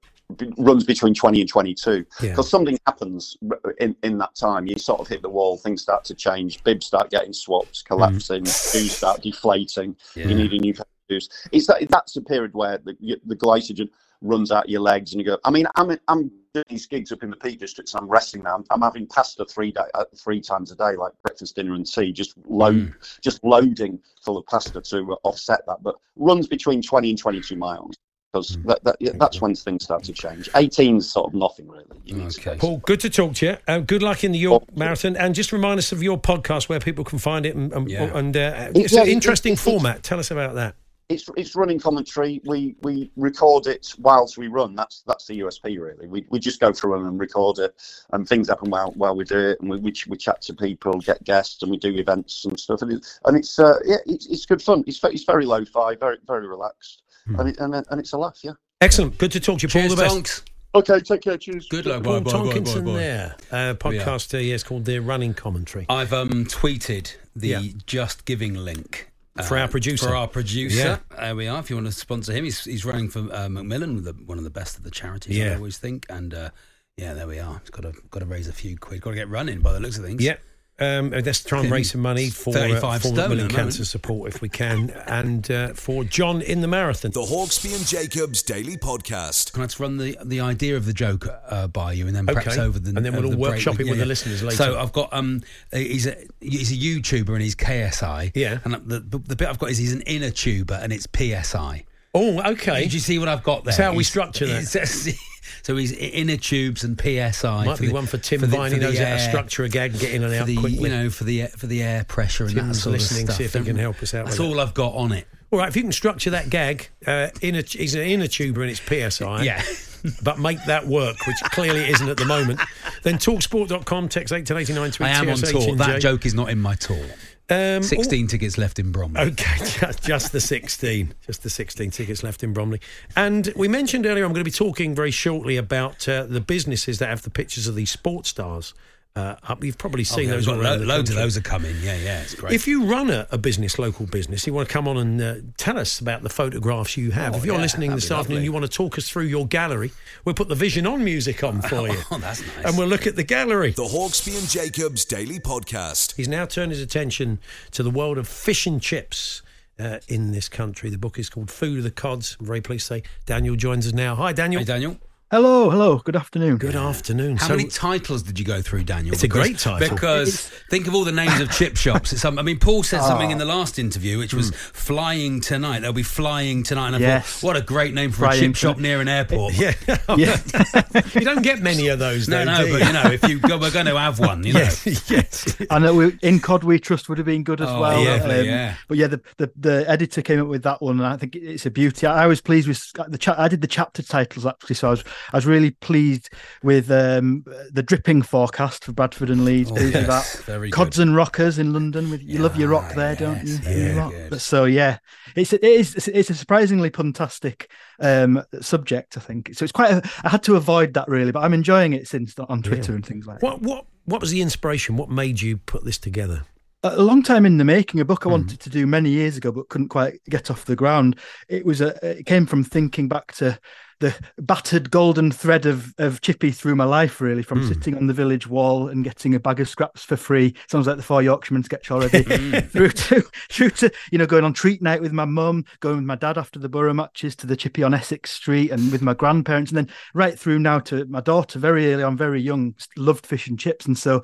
[0.58, 2.30] runs between 20 and 22 Yeah.
[2.30, 3.36] because something happens
[3.78, 4.66] in, in that time.
[4.66, 8.44] You sort of hit the wall, things start to change, bibs start getting swapped, collapsing,
[8.44, 9.96] shoes start deflating.
[10.14, 10.28] Yeah.
[10.28, 11.28] You need a new pair of shoes.
[11.52, 13.88] It's that that's the period where the, the glycogen
[14.22, 15.38] runs out your legs and you go.
[15.44, 18.42] I mean, I'm I'm doing these gigs up in the Peak District and I'm resting
[18.42, 18.56] now.
[18.56, 21.86] I'm, I'm having pasta three day, uh, three times a day, like breakfast, dinner, and
[21.86, 22.12] tea.
[22.12, 25.82] Just load, just loading full of pasta to offset that.
[25.82, 27.94] But runs between 20 and 22 miles
[28.32, 30.48] because that, that, yeah, that's when things start to change.
[30.54, 31.84] 18 is sort of nothing really.
[32.04, 32.58] You need to Okay.
[32.58, 33.56] Paul, good to talk to you.
[33.66, 35.16] Uh, good luck in the York Marathon.
[35.16, 37.56] And just remind us of your podcast where people can find it.
[37.56, 38.16] And, and, Yeah.
[38.16, 40.02] and uh, It- it's yeah, an it- interesting it- it- format.
[40.02, 40.76] Tell us about that.
[41.08, 42.40] it's it's running commentary.
[42.44, 44.76] We we record it whilst we run.
[44.76, 46.06] That's that's the USP really.
[46.06, 47.74] We we just go through them and record it,
[48.12, 50.92] and things happen while while we do it, and we we, we chat to people,
[51.00, 52.82] get guests, and we do events and stuff.
[52.82, 54.84] And, it, and it's uh, yeah, it's, it's good fun.
[54.86, 57.02] It's it's very low-fi, very very relaxed,
[57.38, 58.38] and it, and and it's a laugh.
[58.42, 58.52] Yeah.
[58.80, 59.18] Excellent.
[59.18, 59.82] Good to talk to you, Paul.
[59.82, 60.14] Cheers, the best.
[60.14, 60.44] Tonks.
[60.74, 61.36] Okay, take care.
[61.36, 61.66] Cheers.
[61.68, 62.02] Good luck.
[62.04, 62.92] Paul Bye, bye, bye, bye, Tonkinson bye.
[62.92, 63.36] there.
[63.50, 65.84] Uh, podcast, uh, yeah, it's called The Running Commentary.
[65.88, 67.62] I've um, tweeted the Yeah.
[67.86, 69.10] Just Giving link.
[69.36, 70.08] uh, For our producer.
[70.08, 70.76] For our producer.
[70.78, 70.98] Yeah.
[71.18, 71.58] There we are.
[71.58, 74.44] If you want to sponsor him, he's, he's running for uh, Macmillan, the, one of
[74.44, 75.52] the best of the charities, Yeah.
[75.52, 76.06] I always think.
[76.08, 76.50] And uh,
[76.96, 77.58] yeah, there we are.
[77.60, 79.00] He's got to, got to raise a few quid.
[79.00, 80.22] Got to get running by the looks of things.
[80.22, 80.36] Yeah.
[80.80, 83.84] Um, let's try and raise some money for, uh, 35 for stone at Cancer.
[83.84, 87.10] Support if we can, and uh, for John in the marathon.
[87.10, 89.52] The Hawksbee and Jacobs Daily Podcast.
[89.52, 92.26] Can I just run the the idea of the joke uh, by you, and then
[92.26, 92.60] perhaps Okay.
[92.60, 94.42] over the And then we'll over all the break workshop we- it with the listeners
[94.42, 94.56] later.
[94.56, 98.32] So I've got um, he's a he's a YouTuber and he's KSI.
[98.34, 98.58] Yeah.
[98.64, 101.84] and the, the the bit I've got is he's an inner tuber and it's PSI.
[102.14, 102.82] Oh, okay.
[102.82, 103.72] Did you see what I've got there?
[103.72, 105.14] That's how we structure that.
[105.62, 107.64] So he's inner tubes and PSI.
[107.66, 108.72] Might be the- one for Tim the- Vine.
[108.72, 110.56] He the knows how to air- structure a gag get in and for out the
[110.56, 110.78] quickly.
[110.78, 113.36] you know for the for the air pressure and that sort listening, of stuff.
[113.38, 115.26] see if he can help us out That's all I've got on it.
[115.50, 118.62] All right, if you can structure that gag, uh, in a, he's an inner tuber
[118.62, 119.42] and it's PSI.
[119.42, 119.62] Yeah.
[120.22, 122.60] but make that work, which clearly isn't at the moment.
[123.02, 125.74] Then talksport.com, text 8 to 89 I am on tour.
[125.74, 127.04] That joke is not in my tour.
[127.50, 129.20] Um, Sixteen tickets left in Bromley.
[129.20, 131.14] Okay, just, just the 16.
[131.26, 132.80] Just the 16 tickets left in Bromley.
[133.16, 137.00] And we mentioned earlier, I'm going to be talking very shortly about uh, the businesses
[137.00, 138.72] that have the pictures of these sports stars
[139.16, 139.64] uh, up.
[139.64, 141.74] You've probably Oh, seen yeah, those all around lo- the loads of those are coming.
[141.82, 142.52] Yeah, yeah, it's great.
[142.52, 145.34] If you run a, a business, local business, you want to come on and uh,
[145.56, 147.34] tell us about the photographs you have.
[147.34, 148.44] Oh, if you're yeah, listening this afternoon, lovely.
[148.44, 149.90] you want to talk us through your gallery,
[150.24, 151.98] we'll put the Vision On music on for you.
[152.12, 152.64] Oh, that's nice.
[152.66, 153.70] And we'll look at the gallery.
[153.72, 156.14] The Hawksbee and Jacobs Daily Podcast.
[156.16, 157.38] He's now turned his attention
[157.72, 159.42] to the world of fish and chips
[159.78, 160.90] uh, in this country.
[160.90, 162.36] The book is called Food of the Cods.
[162.38, 164.14] I'm very pleased to say Daniel joins us now.
[164.16, 164.60] Hi, Daniel.
[164.60, 164.96] Hey, Daniel.
[165.30, 165.98] Hello, hello.
[165.98, 166.56] Good afternoon.
[166.56, 167.36] Good afternoon.
[167.36, 169.14] How So- many titles did you go through, Daniel?
[169.14, 169.88] It's a great title.
[169.88, 170.40] Because
[170.70, 172.12] think of all the names of chip shops.
[172.12, 173.38] It's, um, I mean, Paul said something in Ah.
[173.38, 176.88] the last interview, which was "Flying Tonight." They'll be flying tonight.
[176.88, 177.26] And I Yes.
[177.28, 178.88] thought, what a great name for a Flying chip shop Tonight.
[178.88, 179.54] near an airport.
[179.54, 179.74] yeah.
[180.16, 180.36] Yeah.
[181.14, 183.38] you don't get many of those, No, though, no, do but you know, if you
[183.38, 184.42] go, we're going to have one.
[184.42, 185.56] You know, Yes, yes.
[185.70, 188.02] and uh, we, in Cod We Trust would have been good as Oh, well.
[188.04, 188.74] lovely, yeah.
[188.88, 191.66] But yeah, the, the the editor came up with that one, and I think it's
[191.66, 192.08] a beauty.
[192.08, 194.90] I, I was pleased with the cha- I did the chapter titles actually, so I
[194.90, 196.30] was I was really pleased
[196.62, 199.70] with um, the dripping forecast for Bradford and Leeds.
[199.74, 201.02] Oh, yes, Cods good.
[201.08, 202.10] and Rockers in London.
[202.10, 203.58] With you love your rock Yeah, there, don't you?
[203.64, 204.36] yeah.
[204.38, 204.98] So yeah,
[205.36, 209.16] it's it is it's a surprisingly fantastic um, subject.
[209.16, 209.64] I think so.
[209.64, 209.90] It's quite.
[209.92, 213.04] A, I had to avoid that really, but I'm enjoying it since on Twitter and
[213.04, 213.46] things like that.
[213.46, 214.96] What, what, what was the inspiration?
[214.96, 216.42] What made you put this together?
[216.82, 218.00] a long time in the making.
[218.00, 218.32] A book I Hmm.
[218.32, 221.18] wanted to do many years ago, but couldn't quite get off the ground.
[221.48, 221.94] It was a.
[222.18, 223.58] It came from thinking back to
[224.00, 227.68] the battered golden thread of of Chippy through my life, really, from Hmm.
[227.68, 230.54] sitting on the village wall and getting a bag of scraps for free.
[230.68, 232.22] Sounds like the Four Yorkshiremen sketch already.
[232.22, 232.58] Hmm.
[232.68, 236.04] through to through to you know going on treat night with my mum, going with
[236.04, 239.14] my dad after the borough matches to the Chippy on Essex Street, and with my
[239.14, 241.58] grandparents, and then right through now to my daughter.
[241.58, 244.22] Very early on, very young, loved fish and chips, and so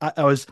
[0.00, 0.46] I, I was.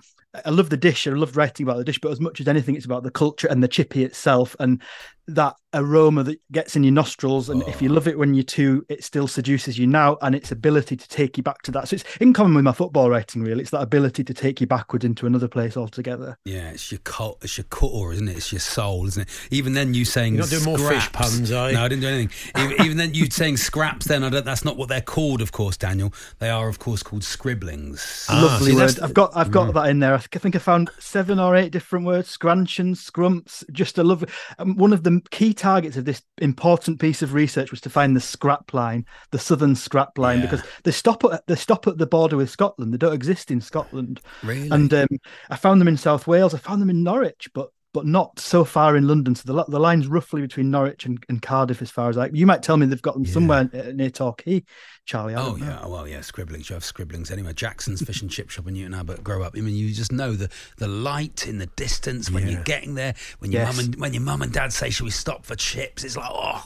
[0.44, 1.06] I love the dish.
[1.06, 3.46] I loved writing about the dish, but as much as anything, it's about the culture
[3.48, 4.82] and the chippy itself and
[5.28, 7.48] that aroma that gets in your nostrils.
[7.50, 10.50] And if you love it when you're two, it still seduces you now, and its
[10.52, 11.88] ability to take you back to that.
[11.88, 13.60] So it's in common with my football writing, really.
[13.62, 16.38] It's that ability to take you backwards into another place altogether.
[16.44, 18.36] Yeah, it's your cult, it's your core, isn't it?
[18.36, 19.48] It's your soul, isn't it?
[19.50, 21.76] Even then, you saying You're not doing more fish puns, are you?
[21.76, 22.62] No, I didn't do anything.
[22.62, 24.06] even, even then, you saying scraps.
[24.06, 26.12] Then I don't, that's not what they're called, of course, Daniel.
[26.38, 28.26] They are, of course, called scribblings.
[28.30, 29.00] Lovely see, word.
[29.00, 29.52] I've got I've Mm.
[29.52, 30.14] got that in there.
[30.14, 33.64] I think, I think I found seven or eight different words: scrunchions, scrumps.
[33.72, 34.28] Just a lovely.
[34.58, 38.14] Um, one of the key targets of this important piece of research was to find
[38.16, 40.46] the scrap line, the southern scrap line, Yeah.
[40.46, 42.92] because they stop at they stop at the border with Scotland.
[42.92, 44.20] They don't exist in Scotland.
[44.42, 44.68] Really?
[44.70, 45.08] And um,
[45.50, 46.54] I found them in South Wales.
[46.54, 49.34] I found them in Norwich, but but not so far in London.
[49.34, 52.28] So the the line's roughly between Norwich and, and Cardiff, as far as I.
[52.32, 54.64] You might tell me they've got them somewhere uh, near Torquay,
[55.06, 55.36] Charlie.
[55.36, 55.66] I Oh don't know.
[55.66, 56.68] yeah, well yeah, scribblings.
[56.68, 57.52] You have scribblings anyway.
[57.52, 59.22] Jackson's fish and chip shop in Newton Abbot.
[59.22, 59.54] Grow up.
[59.56, 62.54] I mean, you just know the the light in the distance when Yeah.
[62.54, 63.14] you're getting there.
[63.38, 63.76] When your Yes.
[63.76, 66.28] mum and when your mum and dad say, "Shall we stop for chips?" It's like
[66.28, 66.64] oh,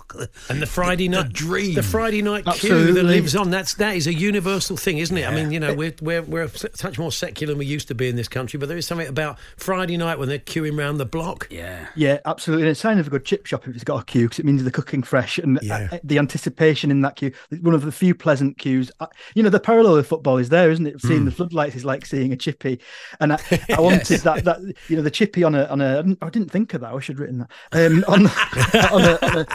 [0.48, 1.74] And the Friday the, night the dream.
[1.74, 3.50] the Friday night queue that lives on.
[3.50, 5.29] That's that is a universal thing, isn't it?
[5.29, 7.94] I mean, you know, we're we're we're a touch more secular than we used to
[7.94, 10.98] be in this country, but there is something about Friday night when they're queuing round
[10.98, 11.46] the block.
[11.50, 11.88] Yeah.
[11.94, 12.62] Yeah, absolutely.
[12.62, 14.38] And it's a sign of a good chip shop if it's got a queue because
[14.38, 15.88] it means they're cooking fresh and Yeah.
[15.92, 17.33] uh, the anticipation in that queue.
[17.61, 18.93] One of the few pleasant queues.
[19.01, 21.01] Uh, You know, the parallel of football is there, isn't it?
[21.03, 22.79] Seeing the floodlights is like seeing a chippy.
[23.19, 23.38] And I,
[23.77, 26.05] I wanted that that you know the chippy on a on a.
[26.23, 26.93] I didn't- think of that.
[26.93, 27.51] I should I'd written that.
[27.73, 28.27] Um, on,
[28.93, 29.47] on, a, on a,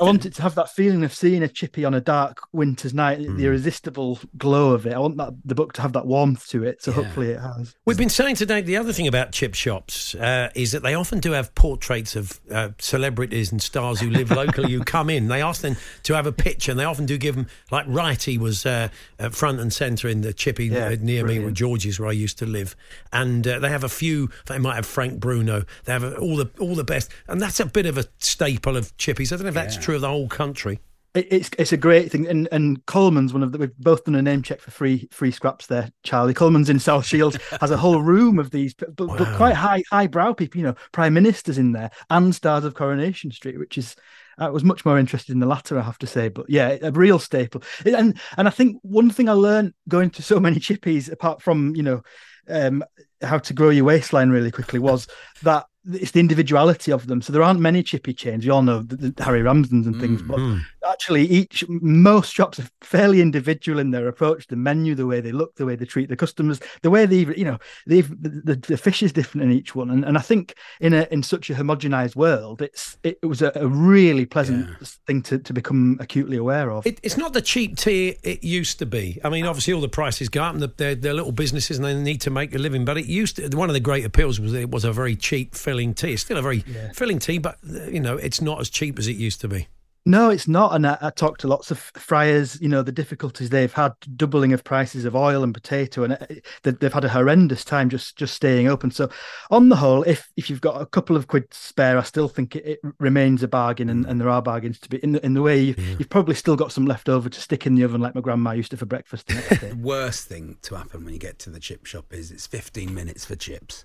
[0.00, 3.18] I wanted to have that feeling of seeing a chippy on a dark winter's night,
[3.18, 4.94] the irresistible glow of it.
[4.94, 6.82] I want that the book to have that warmth to it.
[6.82, 6.96] So Yeah.
[7.02, 7.74] hopefully it has.
[7.84, 11.20] We've been saying today the other thing about chip shops uh, is that they often
[11.20, 15.28] do have portraits of uh, celebrities and stars who live locally who come in.
[15.28, 17.86] They ask them to have a picture, and they often do give them like
[18.24, 21.50] Righty was uh, at front and centre in the chippy Yeah, uh, near me, where.
[21.50, 22.74] George's, where I used to live,
[23.12, 24.30] and uh, they have a few.
[24.46, 25.64] They might have Frank Bruno.
[25.84, 28.76] They have uh, all the all the best, and that's a bit of a staple
[28.78, 29.30] of chippies.
[29.30, 29.82] I don't know if that's Yeah.
[29.82, 30.80] true of the whole country.
[31.14, 33.58] It- It's it's a great thing, and and Colman's one of the.
[33.58, 35.90] We've both done a name check for free free scraps there.
[36.02, 39.54] Charlie Colman's in South Shields has a whole room of these, but, but, but quite
[39.54, 40.58] high highbrow people.
[40.60, 43.94] You know, prime ministers in there and stars of Coronation Street, which is.
[44.38, 46.28] I was much more interested in the latter, I have to say.
[46.28, 47.62] But yeah, a real staple.
[47.84, 51.74] And and I think one thing I learned going to so many chippies, apart from
[51.76, 52.02] you know,
[52.48, 52.84] um,
[53.22, 55.06] how to grow your waistline really quickly, was
[55.42, 57.20] that it's the individuality of them.
[57.20, 58.44] So there aren't many chippy chains.
[58.44, 60.38] You all know the, the Harry Ramsden's and things, but
[60.88, 65.32] actually each most shops are fairly individual in their approach, the menu, the way they
[65.32, 68.76] look, the way they treat the customers, the way they you know, they've the, the,
[68.76, 69.90] fish is different in each one.
[69.90, 73.52] And and I think in a in such a homogenized world, it's it, was a,
[73.54, 74.68] a really pleasant
[75.06, 76.86] thing to, to become acutely aware of.
[76.86, 79.20] It, it's not the cheap tea it used to be.
[79.24, 81.86] I mean, obviously, all the prices go up, and the, they're, they're little businesses, and
[81.86, 82.84] they need to make a living.
[82.84, 83.48] But it used to.
[83.56, 86.14] One of the great appeals was that it was a very cheap filling tea.
[86.14, 86.60] It's still a very
[86.94, 87.58] filling tea, but
[87.90, 89.68] you know, it's not as cheap as it used to be.
[90.06, 90.74] No, it's not.
[90.74, 94.52] And I, I talked to lots of fryers, you know, the difficulties they've had, doubling
[94.52, 98.16] of prices of oil and potato, and it, they- they've had a horrendous time just
[98.16, 98.90] just staying open.
[98.90, 99.08] So,
[99.50, 102.54] on the whole, if if you've got a couple of quid spare, I still think
[102.54, 104.08] it, it remains a bargain, and, mm.
[104.10, 106.56] and there are bargains to be in the, in the way you, you've probably still
[106.56, 108.86] got some left over to stick in the oven, like my grandma used to for
[108.86, 109.28] breakfast.
[109.28, 109.68] The next day.
[109.70, 112.92] The worst thing to happen when you get to the chip shop is it's 15
[112.92, 113.84] minutes for chips.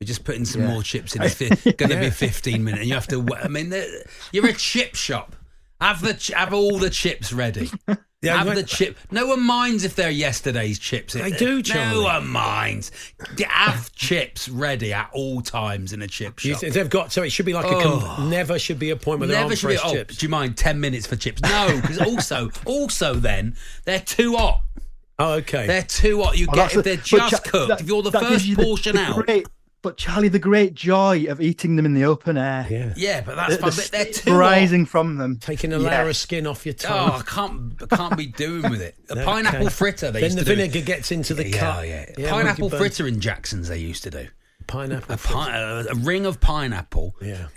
[0.00, 1.22] We just putting in some more chips in.
[1.22, 3.24] It's going to be 15 minutes, and you have to.
[3.40, 3.72] I mean,
[4.32, 5.36] you're a chip shop.
[5.82, 7.70] Have the ch- have all the chips ready.
[8.24, 8.96] Yeah, have the chip.
[9.10, 11.14] No one minds if they're yesterday's chips.
[11.14, 12.04] They do, No Charlie.
[12.04, 12.92] one minds.
[13.48, 16.60] Have chips ready at all times in a chip You shop.
[16.60, 18.26] th- They've got so it should be like a con- oh.
[18.28, 19.76] never should be a point where there Never aren't should be.
[19.76, 20.18] fresh Oh, chips.
[20.18, 21.42] do you mind ten minutes for chips?
[21.42, 24.62] No, because also, also then they're too hot.
[25.18, 25.66] Oh, okay.
[25.66, 26.38] They're too hot.
[26.38, 27.68] You Oh, get that's if a- they're but just Cha- cooked.
[27.70, 29.46] that- if you're the that gives first you the- portion the out, great-
[29.82, 32.94] but Charlie, the great joy of eating them in the open air, yeah.
[32.96, 33.70] yeah, but that's the, fine.
[33.70, 35.88] the But they're too rising from them, Taking a Yeah.
[35.90, 37.10] layer of skin off your oh, tongue.
[37.12, 38.94] Oh, I can't, I can't be doing with it.
[39.10, 39.24] A Okay.
[39.24, 40.10] pineapple fritter.
[40.10, 40.56] They Then used the to do.
[40.56, 41.88] vinegar gets into the yeah, cut.
[41.88, 42.06] yeah.
[42.16, 43.68] Yeah, pineapple would fritter in Jackson's.
[43.68, 44.28] They used to do
[44.68, 45.14] Pineapple.
[45.14, 47.48] a, pi- a, a ring of pineapple, Yeah.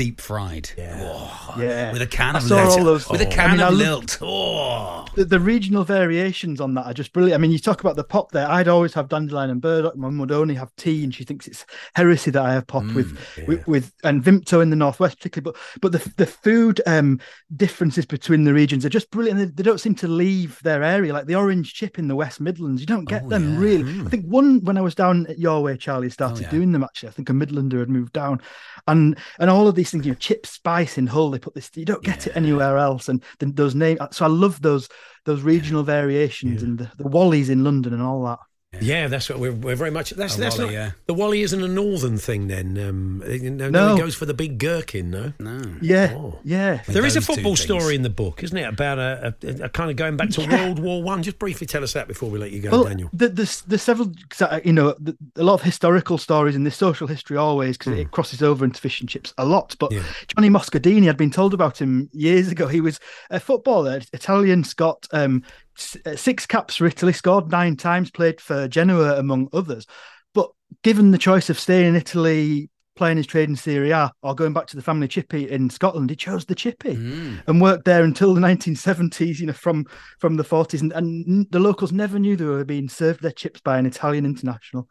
[0.00, 0.70] Deep fried.
[0.78, 0.98] Yeah.
[1.02, 1.92] Oh, Yeah.
[1.92, 3.10] with a can of lilt.
[3.10, 3.30] with a Oh.
[3.30, 4.18] can I mean, of lilt.
[4.22, 7.38] Oh, the, the regional variations on that are just brilliant.
[7.38, 8.48] I mean, you talk about the pop there.
[8.48, 9.96] I'd always have dandelion and burdock.
[9.96, 12.84] My mum would only have tea, and she thinks it's heresy that I have pop
[12.94, 15.56] with, with with and Vimto in the northwest particularly.
[15.80, 17.20] But but the the food um
[17.56, 19.38] differences between the regions are just brilliant.
[19.38, 21.12] They, they don't seem to leave their area.
[21.12, 23.58] Like the orange chip in the West Midlands, you don't get Oh, them yeah.
[23.60, 24.00] really.
[24.06, 26.50] I think one when I was down at your way, Charlie started yeah.
[26.50, 26.84] doing them.
[26.84, 28.40] Actually, I think a Midlander had moved down,
[28.88, 30.06] and and all of these things.
[30.06, 31.30] You know, chip spice in Hull.
[31.30, 31.70] They put this.
[31.74, 33.08] You don't get it anywhere else.
[33.08, 34.00] And then those names.
[34.12, 34.88] So I love those
[35.24, 38.38] those regional variations and the, the Wallies in London and all that.
[38.80, 40.10] Yeah, that's what we're, we're very much.
[40.10, 40.90] That's A that's Wally, not yeah.
[41.06, 42.46] the Wally isn't a northern thing.
[42.46, 43.96] Then um, you know, No.
[43.96, 45.10] it goes for the big gherkin.
[45.10, 45.60] No, no.
[45.82, 46.38] Yeah, Oh.
[46.44, 46.82] yeah.
[46.86, 48.62] there is a football story in the book, isn't it?
[48.62, 50.66] About a, a, a kind of going back to Yeah.
[50.66, 51.22] World War One.
[51.24, 53.10] Just briefly tell us that before we let you go, Well, Daniel.
[53.12, 56.62] the, the, the several, 'cause I- you know, the, a lot of historical stories in
[56.62, 59.74] this social history always because it crosses over into fish and chips a lot.
[59.80, 59.96] But Hmm.
[59.98, 60.04] Yeah.
[60.28, 62.68] Johnny Moscardini, I'd been told about him years ago.
[62.68, 68.10] He was a footballer, Italian, Scot, um, s- six caps for Italy, scored nine times,
[68.10, 69.86] played for Genoa among others.
[70.34, 70.50] But
[70.82, 74.52] given the choice of staying in Italy, playing his trade in Serie A, or going
[74.52, 77.42] back to the family chippy in Scotland, he chose the chippy Mm.
[77.46, 79.40] and worked there until the 1970s.
[79.40, 79.86] You know, from
[80.18, 83.60] from the 40s, and, and the locals never knew they were being served their chips
[83.60, 84.88] by an Italian international.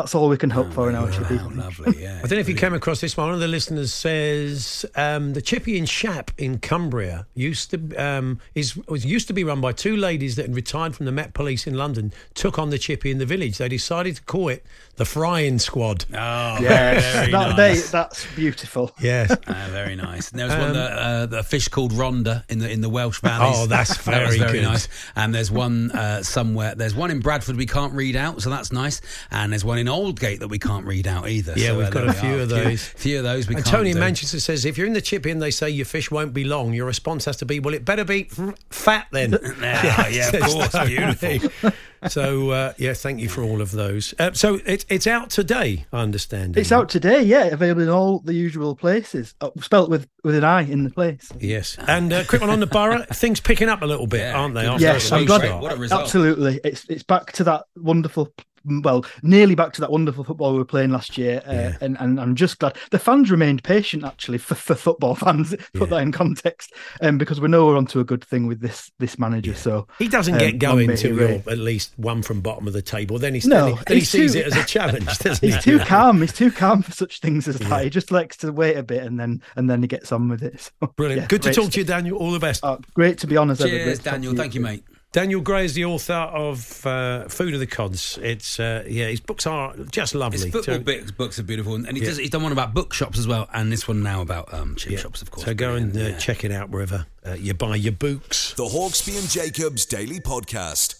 [0.00, 1.36] That's all we can hope for in our chippy.
[1.36, 2.02] Wow, lovely.
[2.02, 2.20] Yeah.
[2.24, 3.26] I don't know if you came across this one.
[3.26, 8.40] One of the listeners says um, the Chippy in Shap in Cumbria used to um,
[8.54, 11.34] is was used to be run by two ladies that had retired from the Met
[11.34, 12.14] Police in London.
[12.32, 13.58] Took on the Chippy in the village.
[13.58, 14.64] They decided to call it
[15.00, 16.04] the frying squad.
[16.12, 17.56] Oh, Yes, very that, nice.
[17.56, 18.92] they, that's beautiful.
[19.00, 19.34] Yes.
[19.46, 20.30] Ah, very nice.
[20.30, 23.20] And there was one that, uh, the fish called Rhonda in the in the Welsh
[23.20, 23.56] valleys.
[23.58, 24.62] Oh, that's that very very good.
[24.64, 24.88] nice.
[25.16, 26.74] And there's one uh, somewhere.
[26.74, 29.00] There's one in Bradford we can't read out, so that's nice.
[29.30, 31.54] And there's one in Oldgate that we can't read out either.
[31.56, 32.40] Yeah, so, we've uh, got a few are.
[32.42, 32.84] of Few- those.
[32.86, 33.76] Few of those we And can't.
[33.76, 33.98] Tony do.
[34.00, 36.74] Manchester says, if you're in the chip and they say your fish won't be long,
[36.74, 38.28] your response has to be, well, it better be
[38.70, 39.34] fat then.
[39.62, 41.72] Ah, yeah, of course, beautiful.
[42.08, 44.14] So, uh, yeah, thank you for all of those.
[44.18, 46.56] Uh, so it, it's out today, I understand.
[46.56, 49.34] It's out today, yeah, available in all the usual places.
[49.40, 51.30] Uh, spelt with with an I in the place.
[51.38, 51.76] Yes.
[51.86, 53.02] And uh, quick one on the borough.
[53.12, 54.38] Things picking up a little bit, Yeah.
[54.38, 54.66] aren't they?
[54.66, 55.62] after Yes, I'm glad- start?
[55.62, 56.02] What a result.
[56.02, 58.32] Absolutely, it's it's back to that wonderful.
[58.64, 61.76] Well, nearly back to that wonderful football we were playing last year, uh, Yeah.
[61.80, 64.04] and, and I'm just glad the fans remained patient.
[64.04, 68.00] Actually, for, for football fans, put that in context, um, because we know we're onto
[68.00, 69.54] a good thing with this this manager.
[69.54, 72.82] So He doesn't um, get going until he at least one from bottom of the
[72.82, 73.18] table.
[73.18, 75.40] Then, he's, No, then he, then he he's sees too- it as a challenge, doesn't
[75.46, 75.52] he?
[75.54, 76.20] He's too calm.
[76.20, 77.84] He's too calm for such things as that.
[77.84, 80.42] He just likes to wait a bit and then and then he gets on with
[80.42, 80.60] it.
[80.80, 81.22] So, Brilliant.
[81.22, 82.18] yeah, Good to talk to you, Daniel.
[82.18, 82.62] All the best.
[82.64, 83.70] Uh, great to be on as ever.
[83.70, 84.32] Cheers, Great Daniel.
[84.34, 84.84] to Thank you, mate.
[85.12, 88.16] Daniel Gray is the author of uh, Food of the Cods.
[88.22, 90.38] It's uh, yeah, his books are just lovely.
[90.38, 92.10] His football So- books, books are beautiful, and, and he Yeah.
[92.10, 94.92] does, he's done one about bookshops as well, and this one now about um, chip
[94.92, 94.98] yeah.
[94.98, 95.46] shops, of course.
[95.46, 96.18] So go and uh, yeah.
[96.18, 98.54] check it out wherever uh, you buy your books.
[98.54, 100.99] The Hawksbee and Jacobs Daily Podcast.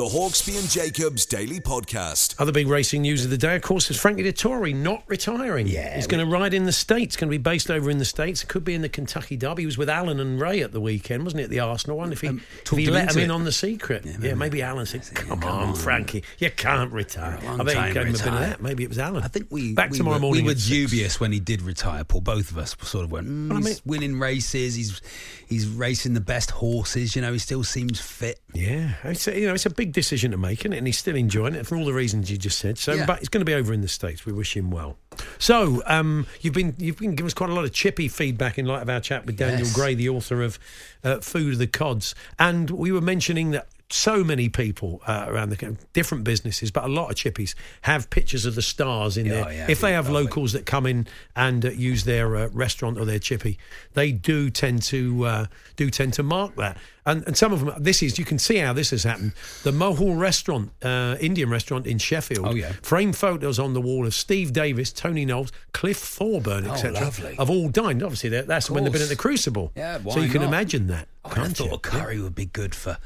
[0.00, 2.34] The Hawksbee and Jacobs Daily Podcast.
[2.38, 5.66] Other big racing news of the day, of course, is Frankie Dettori not retiring.
[5.66, 7.16] Yeah, he's going to ride in the States.
[7.16, 8.42] Going to be based over in the States.
[8.42, 9.60] It could be in the Kentucky Derby.
[9.60, 11.44] He was with Alan and Ray at the weekend, wasn't he?
[11.44, 12.12] At the Arsenal one.
[12.12, 13.34] If he, Um, if he him let him into in it.
[13.34, 17.56] on the secret, yeah, maybe, Alan said, "Come, on, Frankie, you can't retire." You're a
[17.56, 18.62] long I bet he to gave him a bit of that.
[18.62, 19.22] Maybe it was Alan.
[19.22, 20.44] I think we back we tomorrow were, morning.
[20.44, 20.70] We were at six.
[20.70, 22.22] dubious when he did retire, Paul.
[22.22, 24.76] Both of us sort of went, mm, Well, I mean- winning races.
[24.76, 25.02] He's
[25.46, 27.14] he's racing the best horses.
[27.14, 28.40] You know, he still seems fit.
[28.54, 30.72] Yeah, it's a, you know it's a big decision to make, it?
[30.72, 32.78] and he's still enjoying it for all the reasons you just said.
[32.78, 33.06] So, Yeah.
[33.06, 34.24] but he's going to be over in the states.
[34.26, 34.96] We wish him well.
[35.38, 38.66] So, um, you've been you've been giving us quite a lot of chippy feedback in
[38.66, 39.74] light of our chat with Daniel Yes.
[39.74, 40.58] Gray, the author of
[41.04, 43.66] uh, Food of the Cods, and we were mentioning that.
[43.92, 48.46] So many people uh, around the different businesses, but a lot of chippies have pictures
[48.46, 49.44] of the stars in Yeah, there.
[49.46, 52.98] oh, yeah, if they have locals that come in and uh, use their uh, restaurant
[52.98, 53.58] or their chippy,
[53.94, 56.76] they do tend to uh, do tend to mark that.
[57.04, 59.32] And, and some of them, this is you can see how this has happened.
[59.64, 62.46] The Mohall restaurant, uh, Indian restaurant in Sheffield.
[62.46, 62.72] Oh, yeah.
[62.82, 67.10] Frame photos on the wall of Steve Davis, Tony Knowles, Cliff Thorburn, Oh, etc.
[67.38, 68.02] Have all dined.
[68.04, 69.72] Obviously, that's when they've been at the Crucible.
[69.74, 71.08] Yeah, so you can imagine that.
[71.24, 71.74] I would have can't thought you?
[71.74, 72.98] a curry would be good for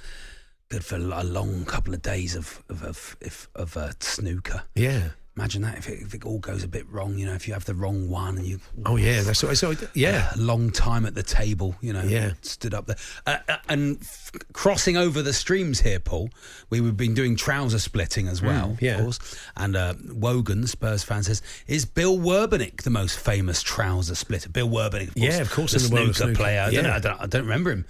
[0.80, 4.62] for a long couple of days of of of, of, of uh, snooker.
[4.74, 5.10] Yeah.
[5.36, 7.54] Imagine that if it, if it all goes a bit wrong, you know, if you
[7.54, 9.74] have the wrong one and you Oh yeah, that's what I saw.
[9.92, 10.30] Yeah.
[10.32, 12.34] a long time at the table, you know, Yeah.
[12.42, 12.94] stood up there.
[13.26, 16.30] Uh, uh, and f- crossing over the streams here, Paul,
[16.70, 18.98] we, we've been doing trouser splitting as well, Mm, yeah.
[18.98, 19.18] of course.
[19.56, 24.48] And uh, Wogan, Spurs fan, says, Is Bill Werbeniuk the most famous trouser splitter?
[24.50, 25.16] Bill Werbeniuk, of course.
[25.34, 26.34] Yeah, of course, the in the snooker snooker.
[26.36, 26.60] player.
[26.60, 26.94] I, don't know, Yeah.
[26.94, 27.86] I, don't, I don't remember him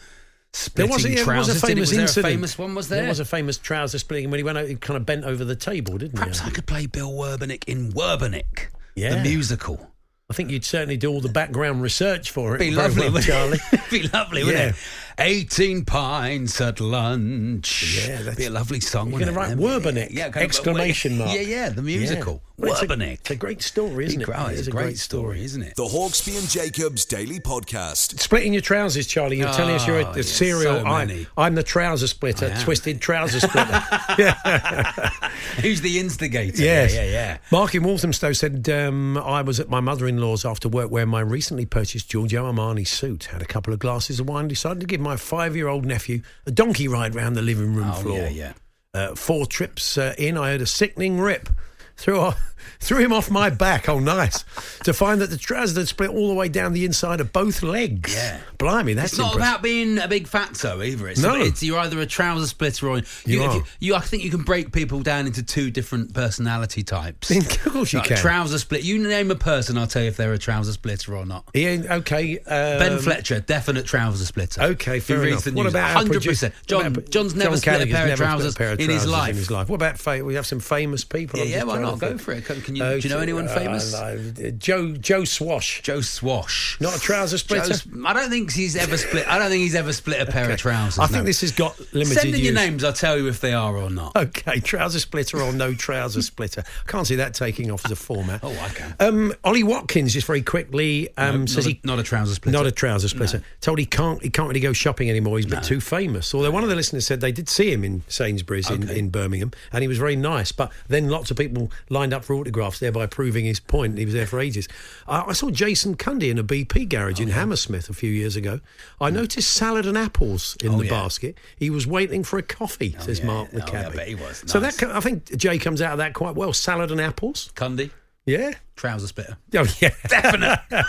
[0.75, 1.55] There was, a, trousers.
[1.55, 2.27] was a famous was there incident.
[2.27, 3.01] a famous one, was there?
[3.01, 5.45] There was a famous trouser splitting when he went out, he kind of bent over
[5.45, 6.43] the table, didn't Perhaps he?
[6.43, 9.17] Perhaps I could play Bill Werbeniuk in Werbeniuk, Yeah.
[9.17, 9.91] the musical.
[10.31, 12.59] I think you'd certainly do all the background research for it.
[12.59, 13.59] Be lovely, well, Charlie.
[13.91, 14.77] Be lovely, wouldn't it?
[15.19, 18.05] 18 pints at lunch.
[18.07, 19.11] Yeah, that'd be a lovely song.
[19.11, 21.35] You're going to write Werbeniuk, Yeah, kind of- exclamation mark.
[21.35, 22.43] Yeah, yeah, the musical.
[22.57, 23.13] Well, it's a- Werbeniuk.
[23.21, 24.29] It's a great story, isn't it?
[24.35, 25.75] Oh, It it's a great story, isn't it?
[25.77, 28.19] The Hawksbee and Jacobs Daily Podcast.
[28.21, 29.39] Splitting your trousers, Charlie.
[29.39, 30.81] You're telling us you're a, Oh, a yes, serial.
[30.81, 31.27] so I, many.
[31.37, 33.81] I'm the trouser splitter, twisted trouser splitter.
[35.61, 36.63] Who's the instigator?
[36.63, 36.95] Yes.
[36.95, 37.39] Yeah, yeah, yeah.
[37.51, 41.09] Mark in Walthamstow said, um, I was at my mother in law's after work wearing
[41.11, 43.25] my recently purchased Giorgio Armani suit.
[43.25, 45.85] Had a couple of glasses of wine and decided to give my five year old
[45.87, 48.19] nephew a donkey ride round the living room Oh, floor.
[48.19, 48.53] yeah, yeah.
[48.93, 51.49] Uh, four trips uh, in, I heard a sickening rip.
[51.97, 53.89] Threw, off, threw him off my back.
[53.89, 54.45] Oh, nice.
[54.85, 57.63] to find that the trousers had split all the way down the inside of both
[57.63, 58.13] legs.
[58.15, 58.41] Yeah.
[58.59, 59.53] Blimey, that's It's not impressive.
[59.55, 61.09] about being a big fatso either.
[61.09, 61.35] It's, No.
[61.41, 63.63] it's you're either a trouser splitter or You if are.
[63.81, 67.31] you, I think you can break people down into two different personality types.
[67.31, 68.17] Of course you Like, can.
[68.19, 68.83] Trouser split.
[68.83, 71.45] You name a person, I'll tell you if they're a trouser splitter or not.
[71.55, 72.39] Ian, okay.
[72.39, 74.63] Um, Ben Fletcher, definite trouser splitter.
[74.63, 75.47] Okay, fair enough.
[75.53, 76.53] what about 100%.
[76.67, 78.91] John, John's never John split a pair of never split a trousers, pair of in,
[78.91, 79.31] his life.
[79.31, 79.69] in his life.
[79.69, 81.39] What about fa- we have some famous people?
[81.39, 81.99] Yeah, yeah, trying not?
[81.99, 82.45] Go for it.
[82.45, 83.95] Can- you- do you know anyone uh, famous?
[83.95, 85.83] uh, Joe Joe Swash.
[85.83, 86.79] Joe Swash.
[86.81, 87.69] Not a trouser splitter.
[87.69, 89.27] Joe's- I don't think he's ever split.
[89.29, 90.99] I don't think he's ever split a pair of trousers.
[90.99, 91.25] I think no.
[91.25, 92.85] this has got limited Send in your names.
[92.85, 94.17] I'll tell you if they are or not.
[94.17, 96.63] Okay, trouser splitter or no trouser splitter.
[96.87, 98.41] I can't see that taking off as a format.
[98.45, 98.95] Oh, I can.
[99.01, 102.35] Um, Ollie Watkins just very quickly um, No, says not, he a, not a trouser
[102.35, 102.59] splitter.
[102.59, 103.43] Not a trouser splitter.
[103.63, 105.39] Told he can't he can't really go shopping anymore.
[105.39, 106.35] He's a bit too famous.
[106.35, 109.53] Although one of the listeners said they did see him in Sainsbury's in, in Birmingham,
[109.73, 110.53] and he was very nice.
[110.53, 113.99] But then lots of people lined up for autographs, thereby proving his point.
[113.99, 114.69] He was there for ages.
[115.07, 118.37] I, I saw Jason Cundy in a BP garage Oh, in Hammersmith a few years
[118.37, 118.61] ago.
[119.01, 119.17] I hmm.
[119.17, 120.91] noticed salad and apples in Oh, the yeah.
[120.91, 121.39] basket.
[121.57, 122.95] He was waiting for a coffee.
[122.99, 123.27] Oh, says yeah.
[123.27, 123.97] Mark the Oh, yeah, I cabbie.
[123.97, 124.43] bet he was.
[124.47, 126.53] So that I think Jay comes out of that quite well.
[126.53, 127.51] Salad and apples.
[127.55, 127.91] Cundy,
[128.27, 128.53] Yeah.
[128.77, 129.37] trouser splitter.
[129.55, 129.91] Oh yeah.
[130.09, 130.59] Definite.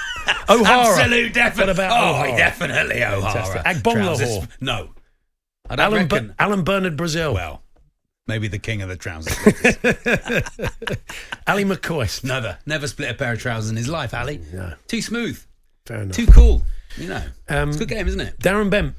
[0.50, 1.00] O'Hara.
[1.02, 1.68] Absolute definite.
[1.68, 2.38] What about oh, O'Hara?
[2.38, 3.64] definitely O'Hara.
[3.64, 4.48] Agbonlahor.
[4.62, 4.90] No.
[5.70, 6.36] I don't Alan, reckon.
[6.38, 7.34] Alan Bernard Brazil.
[7.34, 7.64] well,
[8.28, 9.36] maybe the king of the trousers.
[9.38, 10.43] splitters.
[11.47, 12.23] Ali McCoy.
[12.23, 14.41] never, never split a pair of trousers in his life, Ali.
[14.53, 14.73] No.
[14.88, 15.43] Too smooth.
[15.86, 16.15] Fair enough.
[16.15, 16.63] Too cool.
[16.97, 17.23] You know.
[17.49, 18.39] Um, it's a good game, isn't it?
[18.39, 18.95] Darren Bent,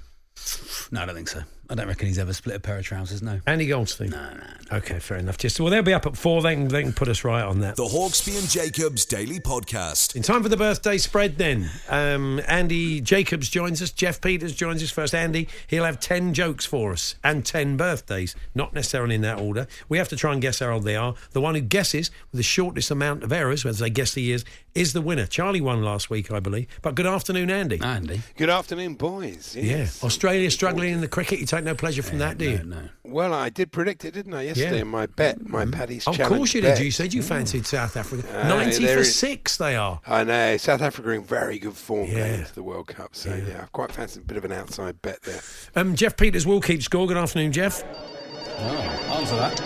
[0.93, 1.41] No, I don't think so.
[1.69, 3.23] I don't reckon he's ever split a pair of trousers.
[3.23, 3.41] No.
[3.47, 4.11] Andy Goldstein.
[4.11, 4.77] No, no.
[4.79, 5.37] Okay, fair enough.
[5.37, 6.41] Just well, they'll be up at four.
[6.43, 7.77] They can, they can put us right on that.
[7.77, 10.15] The Hawksbee and Jacobs Daily Podcast.
[10.15, 13.91] In time for the birthday spread, then um, Andy Jacobs joins us.
[13.91, 15.15] Geoff Peters joins us first.
[15.15, 19.67] Andy, he'll have ten jokes for us and ten birthdays, not necessarily in that order.
[19.89, 21.15] We have to try and guess how old they are.
[21.33, 24.45] The one who guesses with the shortest amount of errors, as they guess the years,
[24.77, 25.27] is the winner.
[25.27, 26.67] Charlie won last week, I believe.
[26.83, 27.81] But good afternoon, Andy.
[27.81, 28.21] Andy.
[28.37, 29.57] Good afternoon, boys.
[29.59, 31.41] yeah, Australia struggling in the cricket.
[31.41, 32.59] You take no pleasure from that, do you?
[32.59, 32.89] No, no.
[33.05, 34.85] Well, I did predict it, didn't I, yesterday Yeah.
[34.85, 36.77] my bet, my Paddy's Of Challenge course you bet.
[36.79, 36.85] did.
[36.85, 38.25] You said you fancied South Africa.
[38.45, 40.01] Uh, 90 for is- six they are.
[40.07, 42.19] I know South Africa in very good form Yeah.
[42.19, 43.15] going into the World Cup.
[43.17, 45.41] So yeah, I've quite fancied a bit of an outside bet there.
[45.75, 47.07] Um, Geoff Peters will keep score.
[47.07, 47.83] Good afternoon, Geoff.
[48.59, 49.59] Oh, answer that.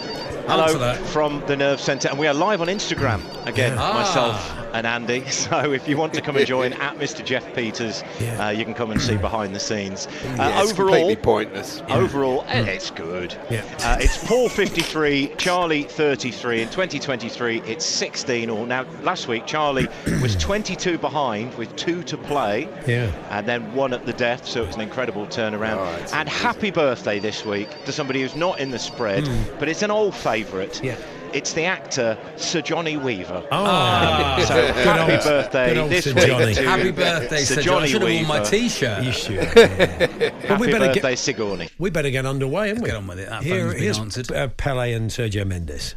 [0.48, 0.98] Hello that.
[1.06, 3.92] from the Nerve Centre, and we are live on Instagram again, Yeah.
[3.92, 4.59] myself Ah.
[4.72, 5.24] And Andy.
[5.40, 7.24] So if you want to come and join at Mr.
[7.24, 8.46] Geoff Peters, Yeah.
[8.46, 10.06] uh, you can come and see behind the scenes.
[10.06, 11.82] Uh, Yeah, overall, pointless.
[11.88, 13.34] overall, eh, it's good.
[13.50, 13.62] Yeah.
[13.82, 16.62] Uh, it's Paul 53, Charlie 33.
[16.62, 18.64] In 2023, it's 16 all.
[18.66, 19.88] Now, last week, Charlie
[20.22, 22.68] was 22 behind with two to play.
[22.86, 23.10] Yeah.
[23.30, 25.78] And then one at the death, so it was an incredible turnaround.
[25.78, 29.82] Oh, and happy birthday this week to somebody who's not in the spread, but it's
[29.82, 30.82] an old favourite.
[30.84, 30.96] Yeah.
[31.32, 33.46] It's the actor Sigourney Weaver.
[33.52, 36.54] Oh, So Good happy old- birthday good this Sir week Johnny.
[36.54, 37.74] to Happy birthday, Sir Sir John.
[37.82, 39.04] I Johnny should have worn my t-shirt.
[39.04, 39.34] you should.
[39.56, 40.30] Yeah.
[40.46, 41.68] Happy we better birthday, get Sigourney.
[41.78, 42.88] we better get underway, haven't we?
[42.90, 43.28] Get on with it.
[43.28, 44.32] That Here, here's answered.
[44.32, 45.94] uh, Pele and Sergio Mendes.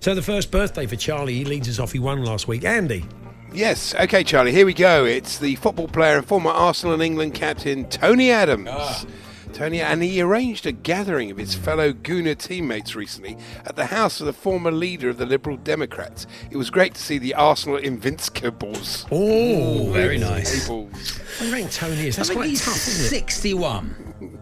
[0.00, 1.34] So the first birthday for Charlie.
[1.34, 1.92] He leads us off.
[1.92, 2.64] He won last week.
[2.64, 3.04] Andy.
[3.52, 3.94] Yes.
[3.94, 4.50] Okay, Charlie.
[4.52, 5.04] Here we go.
[5.04, 8.68] It's the football player and former Arsenal and England captain Tony Adams.
[8.72, 9.04] Ah.
[9.52, 14.20] Tony, and he arranged a gathering of his fellow Gooner teammates recently at the house
[14.20, 16.26] of the former leader of the Liberal Democrats.
[16.50, 19.06] It was great to see the Arsenal Invincibles.
[19.10, 20.68] Oh, very nice.
[20.68, 21.20] Invincibles.
[21.40, 22.16] I rank Tony is.
[22.16, 23.08] I That's think quite he's tough, isn't it?
[23.08, 24.38] 61.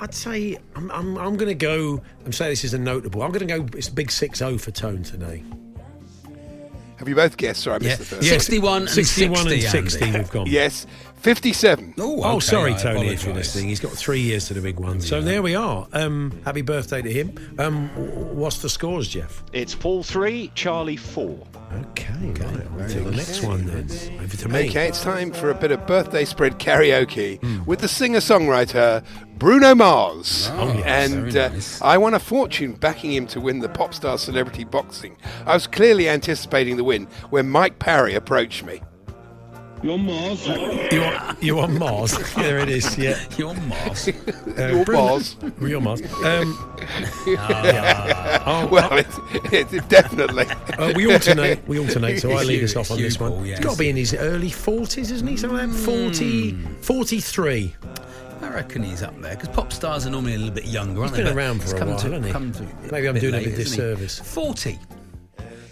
[0.00, 2.02] I'd say I'm, I'm, I'm going to go.
[2.26, 3.22] I'm saying this is a notable.
[3.22, 3.66] I'm going to go.
[3.78, 5.42] It's a big 6-0 for Tone today.
[6.96, 7.62] Have you both guessed?
[7.64, 7.96] Sorry, I missed Yeah.
[7.96, 8.22] the first.
[8.22, 8.32] Yeah.
[8.32, 10.18] 61 and 61 and 60, 60 Andy.
[10.18, 10.46] we've gone.
[10.46, 10.86] Yes,
[11.24, 11.94] 57.
[11.98, 13.34] Oh, Oh, sorry, I Tony, if you're apologise.
[13.54, 13.68] listening.
[13.70, 15.00] He's got three years to the big one.
[15.00, 15.88] So there we are.
[15.94, 17.34] Um, happy birthday to him.
[17.58, 17.88] Um,
[18.36, 19.42] what's the scores, Geoff?
[19.54, 21.46] It's Paul 3, Charlie 4.
[21.72, 22.66] Okay, right.
[22.82, 23.88] On to the next one then.
[24.22, 24.68] Over to me.
[24.68, 29.02] Okay, it's time for a bit of birthday spread karaoke with the singer songwriter
[29.38, 30.50] Bruno Mars.
[30.52, 31.80] Oh, yes, and uh, nice.
[31.80, 35.16] I won a fortune backing him to win the Popstar Celebrity Boxing.
[35.46, 38.82] I was clearly anticipating the win when Mike Parry approached me.
[39.84, 40.46] You're Mars.
[40.46, 42.16] You on, you on Mars?
[42.36, 42.96] there it is.
[42.96, 43.22] Yeah.
[43.36, 44.08] You're Mars.
[44.08, 45.36] Uh, Your Bruno- Mars.
[45.58, 46.00] Real Mars.
[46.24, 46.78] Um,
[47.26, 48.42] yeah.
[48.46, 49.18] Oh, well, it's,
[49.52, 50.46] it's definitely.
[50.78, 51.68] Uh, we alternate.
[51.68, 52.20] We alternate.
[52.20, 53.32] So I lead us off on this one.
[53.32, 53.60] Paul, He's yes.
[53.60, 55.36] got to be in his early forties, isn't he?
[55.36, 56.74] Something like 40, Hmm.
[56.80, 57.74] 43.
[58.40, 61.14] I reckon he's up there because pop stars are normally a little bit younger, aren't
[61.16, 61.24] He's they?
[61.24, 62.90] been But around for a while, to- hasn't he?
[62.90, 64.18] Maybe I'm bit doing him a late, isn't disservice.
[64.20, 64.78] Forty.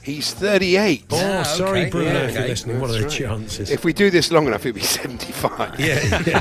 [0.03, 1.05] He's 38.
[1.13, 1.91] Oh, Ah, sorry, okay.
[1.91, 2.49] Bruno, Yeah, if you're okay.
[2.49, 2.81] listening.
[2.81, 3.11] What are the right.
[3.11, 3.71] chances?
[3.71, 5.79] If we do this long enough, he'll be 75.
[5.79, 6.23] yeah.
[6.27, 6.41] yeah.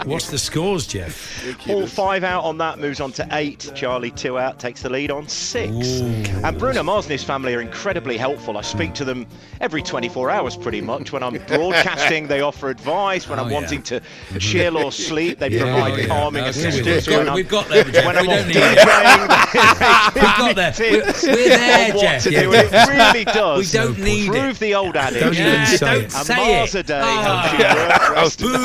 [0.04, 1.68] What's the scores, Geoff?
[1.68, 3.70] All five out on that moves on to eight.
[3.74, 5.70] Charlie two out takes the lead on six.
[6.00, 8.56] And Bruno Mars and his family are incredibly helpful.
[8.56, 9.26] I speak to them
[9.60, 11.12] every 24 hours pretty much.
[11.12, 13.28] When I'm broadcasting, they offer advice.
[13.28, 13.54] When Oh, I'm yeah.
[13.54, 14.00] wanting to
[14.38, 16.06] chill or sleep, they Yeah, provide oh, yeah.
[16.06, 16.50] calming Okay.
[16.50, 16.86] assistance.
[16.86, 18.04] We've got- When we've got there, Geoff.
[18.06, 18.78] When I'm off don't need it.
[20.16, 20.72] They We've got there.
[21.26, 22.22] We're, there, on Geoff.
[22.24, 23.72] to do, it really does.
[23.72, 24.30] We don't need it.
[24.30, 24.58] prove it.
[24.60, 25.20] the old adage.
[25.20, 26.06] Don't even Yeah, say don't it.
[26.06, 26.78] A say Mars it.
[26.78, 28.12] a day Ah.
[28.14, 28.56] helps you work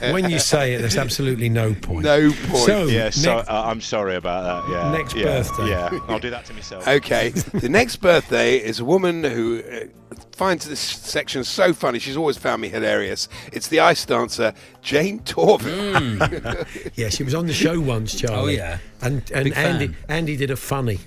[0.00, 0.12] Boo.
[0.12, 2.04] when you say it, there's absolutely no point.
[2.04, 2.64] No point.
[2.64, 4.72] So, Yeah, so, next- uh, I'm sorry about that.
[4.72, 4.90] Yeah.
[4.92, 5.68] Next yeah, birthday.
[5.70, 6.86] Yeah, I'll do that to myself.
[6.86, 7.30] Okay.
[7.30, 9.84] the next birthday is a woman who uh,
[10.32, 11.98] finds this section so funny.
[11.98, 13.28] She's always found me hilarious.
[13.52, 16.66] It's the ice dancer, Jayne Torvill.
[16.96, 18.36] yeah, she was on the show once, Charlie.
[18.36, 18.78] Oh, yeah.
[19.02, 19.52] And and.
[19.54, 21.00] Andy Andy did a funny.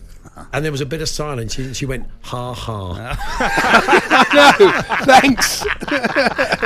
[0.54, 1.54] And there was a bit of silence.
[1.56, 2.94] She, she went, ha ha.
[4.34, 5.66] no, thanks.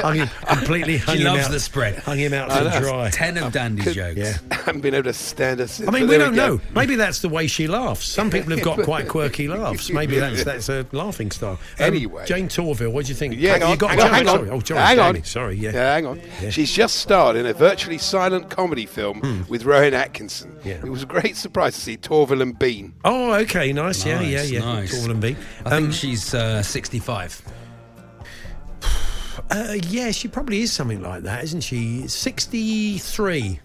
[0.01, 1.51] hung him, completely hung She him loves out.
[1.51, 1.95] the spread.
[1.99, 2.79] Hung him out to know.
[2.81, 3.09] dry.
[3.09, 4.17] Ten of Dandy's jokes.
[4.17, 4.37] Yeah.
[4.51, 5.67] I haven't been able to stand her.
[5.87, 6.55] I mean, we don't go.
[6.55, 6.61] know.
[6.75, 8.05] Maybe that's the way she laughs.
[8.05, 9.89] Some people have got quite quirky laughs.
[9.89, 11.53] Maybe that's that's a laughing style.
[11.79, 12.25] Um, Anyway.
[12.25, 13.35] Jayne Torvill, what do you think?
[13.37, 14.35] Yeah, hang you on, got hang on, hang on.
[14.37, 14.49] Sorry.
[14.49, 15.19] Oh, sorry, hang Danny.
[15.19, 15.25] on.
[15.25, 15.71] Sorry, yeah.
[15.71, 16.21] hang on.
[16.41, 16.49] Yeah.
[16.49, 20.51] She's just starred in a virtually silent comedy film with Rowan Atkinson.
[20.51, 20.67] Hmm.
[20.67, 20.75] Yeah.
[20.75, 22.93] It was a great surprise to see Torvill and Bean.
[23.05, 24.05] Oh, okay, nice.
[24.05, 24.59] yeah, yeah, Nice, yeah.
[24.59, 24.93] nice.
[24.95, 25.35] Torvill and B.
[25.65, 27.41] I think Um, she's uh, 65.
[29.51, 32.07] uh, yeah, she probably is something like that, isn't she?
[32.07, 33.59] 63.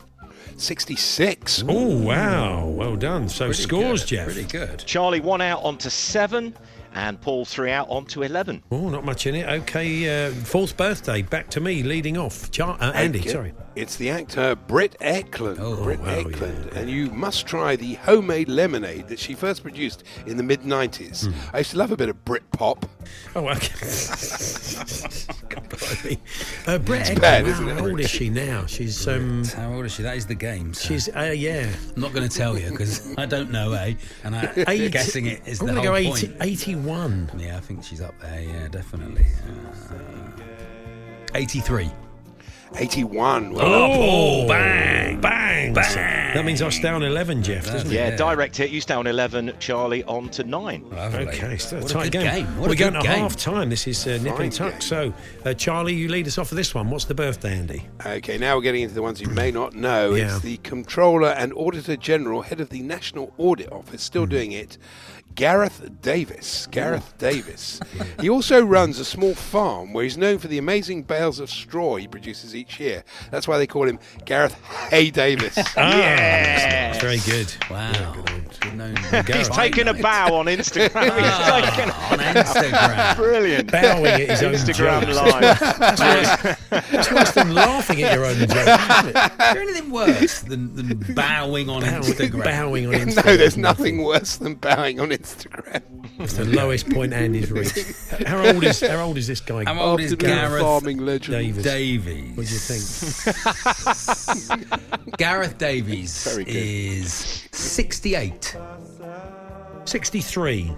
[0.56, 1.64] 66.
[1.68, 2.66] Oh, wow.
[2.66, 3.28] Well done.
[3.28, 4.24] So Pretty scores, good, Geoff.
[4.26, 4.78] Pretty good.
[4.80, 6.52] Charlie one out onto seven,
[6.94, 8.62] and Paul three out onto eleven.
[8.72, 9.46] Oh, not much in it.
[9.48, 11.22] Okay, uh, fourth birthday.
[11.22, 12.50] Back to me, leading off.
[12.50, 13.28] Char- uh, Andy, Okay.
[13.28, 13.52] sorry.
[13.78, 15.58] It's the actor Britt Ekland.
[15.60, 16.72] Oh, Britt wow, Ekland.
[16.72, 16.80] yeah.
[16.80, 21.26] And you must try the homemade lemonade that she first produced in the mid 90s.
[21.32, 21.54] Hmm.
[21.54, 22.86] I used to love a bit of Brit pop.
[23.36, 23.68] Oh, okay.
[25.48, 26.18] God, blimey.
[26.66, 27.78] uh, Brett Ekland, bad, wow, isn't it?
[27.78, 28.66] How old is she now?
[28.66, 30.02] She's um, How old is she?
[30.02, 30.74] That is the game.
[30.74, 31.70] so she's uh, yeah.
[31.94, 33.94] I'm not going to tell you because I don't know, eh?
[34.24, 36.36] And I, Eight- guessing it is I'm the gonna whole go point.
[36.40, 37.30] 81.
[37.38, 38.40] Yeah, I think she's up there.
[38.42, 39.26] Yeah, definitely.
[39.88, 40.42] Uh,
[41.34, 41.90] 83.
[42.76, 43.52] 81.
[43.52, 46.34] Well, Oh, bang, bang, bang.
[46.34, 47.94] That means I stay on 11, Geoff, doesn't it?
[47.94, 48.16] Yeah, Yeah.
[48.16, 48.70] direct hit.
[48.70, 49.52] You stay on eleven.
[49.58, 50.84] Charlie on to nine.
[50.90, 51.26] Lovely.
[51.28, 52.44] Okay, still a What a tight good game.
[52.44, 52.58] game.
[52.58, 53.70] What We're a going good to half time.
[53.70, 54.72] This is uh, nip and tuck.
[54.72, 54.80] game.
[54.80, 55.14] So,
[55.44, 56.90] uh, Charlie, you lead us off for this one.
[56.90, 57.84] What's the birthday, Andy?
[58.04, 60.14] Okay, now we're getting into the ones you may not know.
[60.14, 60.34] Yeah.
[60.34, 64.30] It's the Controller and Auditor General, head of the National Audit Office, still Hmm.
[64.30, 64.76] doing it.
[65.34, 66.66] Gareth Davies.
[66.72, 67.80] Gareth Davies.
[68.20, 71.94] He also runs a small farm where he's known for the amazing bales of straw
[71.96, 73.04] he produces each year.
[73.30, 74.54] That's why they call him Gareth
[74.90, 75.56] Hay Davies.
[75.76, 77.52] Yeah, Ah, very good.
[77.70, 78.14] Wow.
[78.26, 78.96] Good known.
[79.26, 80.90] He's taken a bow on Instagram.
[81.10, 83.16] Ah, He's taken on Instagram.
[83.16, 83.70] brilliant.
[83.72, 85.16] Bowing at his own Instagram jokes.
[85.16, 85.58] live.
[85.78, 86.56] That's worse,
[86.92, 89.16] it's worse than laughing at your own joke, isn't it?
[89.16, 92.44] Is there anything worse than, than bowing on Bowing, Instagram?
[92.44, 95.82] bowing on no, there's nothing worse than bowing on Instagram.
[96.20, 97.78] It's the lowest point Andy's reached.
[98.26, 99.64] How old is How old is this guy?
[99.64, 101.34] How old is Gareth farming legend.
[101.36, 101.62] Davis.
[101.62, 102.36] Davies?
[102.36, 102.78] What do you think?
[105.16, 108.56] Gareth Davies is 68.
[109.84, 110.72] 63.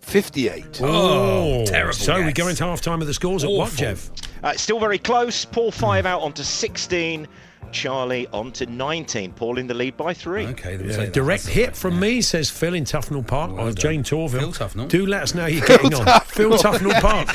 [0.00, 0.80] 58.
[0.82, 4.10] Oh, terrible So we go into half time of the scores at what, Geoff?
[4.42, 5.44] Uh, still very close.
[5.44, 7.26] Paul five out onto sixteen.
[7.72, 9.32] Charlie on to 19.
[9.32, 10.46] Paul in the lead by three.
[10.46, 12.00] Okay, then we'll Yeah, say direct hit okay, from yeah.
[12.00, 13.52] me, says Phil in Tufnell Park.
[13.56, 13.72] Well or.
[13.72, 14.38] Jayne Torvill.
[14.40, 14.88] Phil Tufnell.
[14.88, 16.04] Do let us know how you're getting on.
[16.22, 17.28] Phil Tufnell Park.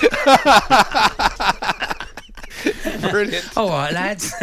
[3.11, 3.57] Brilliant.
[3.57, 4.33] All right, lads.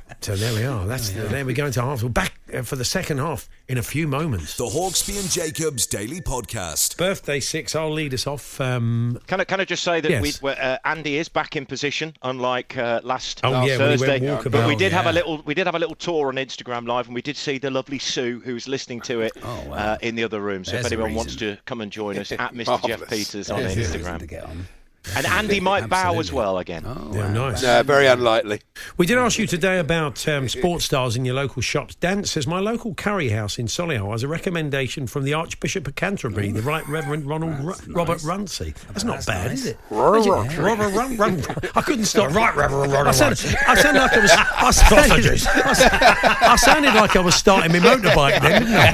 [0.20, 0.84] So there we are.
[0.84, 2.02] That's there we go into half.
[2.02, 4.56] We're back uh, for the second half in a few moments.
[4.56, 6.96] The Hawksbee and Jacobs Daily Podcast.
[6.98, 7.76] Birthday six.
[7.76, 8.60] I'll lead us off.
[8.60, 10.42] Um, Can I, can I just say that Yes.
[10.42, 14.00] we, uh, Andy is back in position, unlike uh, last, Oh, last yeah, when went
[14.00, 14.20] Thursday.
[14.20, 14.50] walkabout.
[14.50, 17.06] but we did have a little we did have a little tour on Instagram Live,
[17.06, 19.74] and we did see the lovely Sue who's listening to it Oh, wow.
[19.76, 20.64] uh, in the other room.
[20.64, 22.84] So There's if anyone wants to come and join us at Mr.
[22.86, 24.64] Geoff Peters on There's a reason Instagram.
[25.08, 25.32] To get on.
[25.32, 26.84] And Andy might bow as well again.
[26.86, 27.62] Oh, Yeah, nice.
[27.62, 28.60] No, very unlikely.
[28.96, 31.94] We did ask you today about um, sports stars in your local shops.
[31.96, 35.94] Dan says my local curry house in Solihull has a recommendation from the Archbishop of
[35.94, 38.74] Canterbury, the Right Reverend Ronald Ru- Robert Runcie.
[38.88, 39.78] That's not bad, is it?
[39.90, 41.42] Robert Run Run.
[41.74, 42.32] I couldn't stop.
[42.34, 43.08] Right Reverend Ronald.
[43.08, 44.30] I sounded, I sounded like I was.
[44.58, 48.92] I sounded, I sounded like I was starting my motorbike then, didn't I?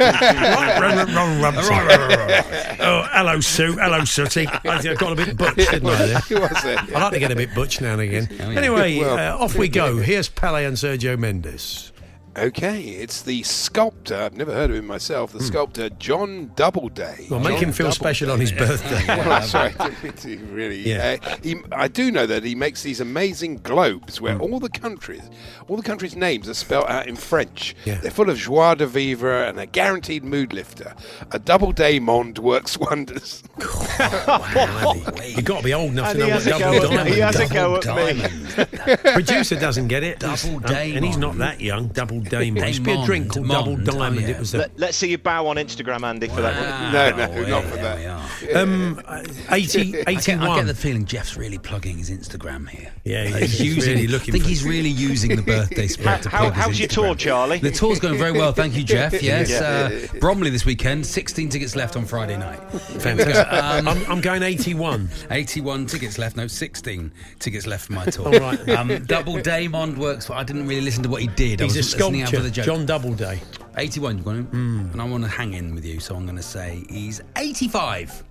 [0.56, 2.78] right Reverend Ronald Runcie.
[2.80, 3.76] Oh, hello Sue.
[3.76, 4.46] Hello Sooty.
[4.46, 5.90] I got a bit butch, didn't I?
[6.30, 6.64] Was?
[6.64, 8.28] I like to get a bit butch now and again.
[8.56, 9.98] Anyway, Well- uh, off we go.
[9.98, 11.92] Here's Pele and Sergio Mendes.
[12.38, 14.14] Okay, it's the sculptor.
[14.16, 15.32] I've never heard of him myself.
[15.32, 17.24] The sculptor John Doubleday.
[17.28, 17.30] Hmm.
[17.34, 19.04] Well, make him feel special on his birthday.
[19.08, 19.74] well, that's right.
[20.26, 20.80] He really.
[20.86, 21.16] Yeah.
[21.22, 24.24] Uh, he, I do know that he makes these amazing globes Hmm.
[24.24, 25.22] where all the countries,
[25.68, 27.74] all the countries' names are spelled out in French.
[27.86, 27.94] Yeah.
[28.00, 30.94] They're full of joie de vivre and a guaranteed mood lifter.
[31.32, 33.42] A double day monde works wonders.
[33.58, 36.90] You've got to be old enough And to he know what a double go at-
[36.90, 37.50] diamond he has a is.
[37.50, 39.12] go at me.
[39.12, 40.22] Producer doesn't get it.
[40.22, 41.88] He's- Double um, and he's not that young.
[41.88, 42.60] Double Damon.
[42.60, 43.84] There used to be a drink called Mond.
[43.84, 44.22] Double Oh, Diamond.
[44.28, 44.34] yeah.
[44.34, 46.92] It was the Let, let's see you bow on Instagram, Andy, for that one.
[46.92, 47.98] No, Wow, no, not for that.
[48.42, 52.68] we um, uh, 80, I get, I get the feeling Geoff's really plugging his Instagram
[52.68, 52.92] here.
[53.04, 53.94] Yeah, Like, he's using.
[53.94, 56.64] really looking I think for- he's really using the birthday spread to How- plug his
[56.64, 56.94] how's your Instagram.
[57.06, 57.58] tour, Charlie?
[57.58, 59.12] The tour's going very well, thank you, Geoff.
[59.22, 60.08] Yes, Yeah.
[60.14, 61.06] uh, Bromley this weekend.
[61.06, 62.58] 16 tickets left on Friday night.
[63.00, 63.46] Fantastic.
[63.50, 65.08] I'm, I'm going 81.
[65.30, 66.36] 81 tickets left.
[66.36, 68.26] No, 16 tickets left for my tour.
[68.26, 68.68] All right.
[68.70, 70.26] Um, Double Daymond works.
[70.26, 71.60] For I didn't really listen to what he did.
[71.60, 71.90] I He's a was
[72.20, 72.62] listening out for the sculptor.
[72.62, 72.64] joke.
[72.66, 73.40] John Doubleday.
[73.76, 74.44] 81, you got him?
[74.46, 74.80] Hmm.
[74.92, 78.24] And I want to hang in with you, so I'm going to say he's 85.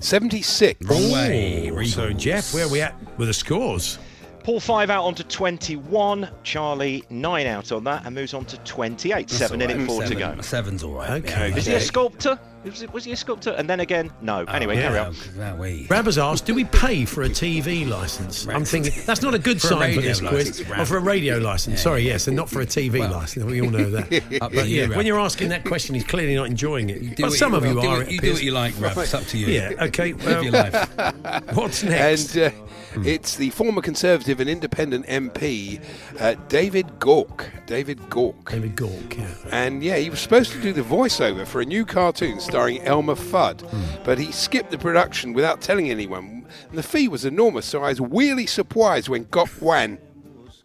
[0.00, 0.84] 76.
[0.86, 1.68] Wrong way.
[1.68, 3.98] Ooh, So, Geoff, where are we at with the scores?
[4.42, 9.26] Paul 5 out onto 21, Charlie 9 out on that, and moves on to 28.
[9.28, 9.86] That's 7 in it, right.
[9.86, 10.40] 4 to go.
[10.40, 11.24] Seven's all right.
[11.24, 11.52] Okay.
[11.52, 12.38] Is he a sculptor?
[12.66, 13.50] Was, it, was he a sculptor?
[13.50, 14.40] And then again, no.
[14.44, 14.82] Anyway, yeah.
[14.88, 15.14] carry on.
[15.14, 15.88] Wowee.
[15.88, 18.46] Rabba's asked, do we pay for a TV license?
[18.48, 20.68] I'm thinking that's not a good For a sign for radio this licence, quiz.
[20.70, 20.80] Rab.
[20.80, 21.80] Oh, for a radio license.
[21.80, 23.44] Sorry, yes, and not for a TV Well, license.
[23.44, 24.06] We all know that.
[24.56, 27.16] But yeah, when you're asking that question, he's clearly not enjoying it.
[27.16, 28.02] Do But some you, of you are.
[28.02, 28.96] It you do what you like, Rab.
[28.98, 29.46] It's up to you.
[29.46, 29.72] Yeah.
[29.86, 30.12] Okay.
[30.12, 31.52] Live Well, your life.
[31.54, 32.36] what's next?
[32.36, 35.82] And uh, it's the former Conservative and Independent MP,
[36.18, 37.46] uh, David Gauke.
[37.66, 38.50] David Gauke.
[38.50, 39.18] David Gauke.
[39.18, 39.34] Yeah.
[39.52, 43.14] And yeah, he was supposed to do the voiceover for a new cartoon starring Elmer
[43.14, 44.02] Fudd, Hmm.
[44.04, 46.46] but he skipped the production without telling anyone.
[46.70, 49.98] And the fee was enormous, so I was really surprised when Gok Wan.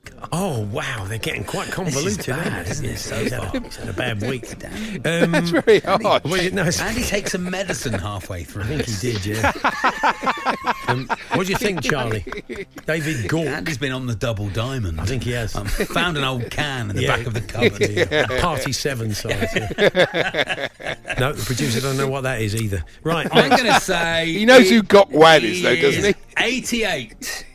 [0.34, 2.72] Oh wow, they're getting quite convoluted, bad, aren't they?
[2.72, 3.56] isn't it, so he's, had far?
[3.58, 4.58] a, he's had a bad week.
[5.04, 5.24] Damn.
[5.26, 6.04] Um, That's very hard.
[6.24, 6.24] well,
[6.54, 8.64] no, it's- And he takes some medicine halfway through.
[8.64, 9.52] I think he did, yeah.
[10.88, 12.24] um, what do you think, Charlie?
[12.86, 13.48] David Gauke.
[13.48, 15.02] Andy's been on the double diamond.
[15.02, 15.56] I think he has.
[15.56, 17.18] Um, found an old can in the Yeah.
[17.18, 17.90] back of the cupboard.
[17.90, 19.50] Yeah, Party seven size.
[19.56, 20.68] yeah.
[21.20, 22.86] no, the producer don't know what that is either.
[23.04, 24.32] Right, I'm going to say.
[24.32, 26.22] He knows who Gok Wan is, though, doesn't he?
[26.38, 27.46] 88.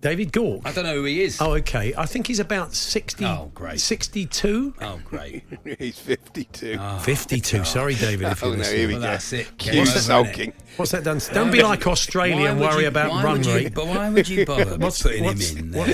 [0.00, 0.62] David Gauke.
[0.64, 1.40] I don't know who he is.
[1.40, 1.92] Oh, okay.
[1.98, 3.80] I think he's about 60, Oh, great.
[3.80, 4.74] 62?
[4.80, 5.42] Oh, great.
[5.78, 6.78] He's 52.
[7.00, 7.64] 52.
[7.64, 8.78] Sorry, David, if oh, you're no, listening.
[8.78, 9.08] here we Well, go.
[9.08, 9.58] that's it.
[9.58, 10.52] Cue What's that, sulking.
[10.76, 11.20] What's that done?
[11.32, 13.74] Don't be like Australia and worry you- about why run would you- rate.
[13.74, 15.84] But why would you bother What's- putting what's- him in there?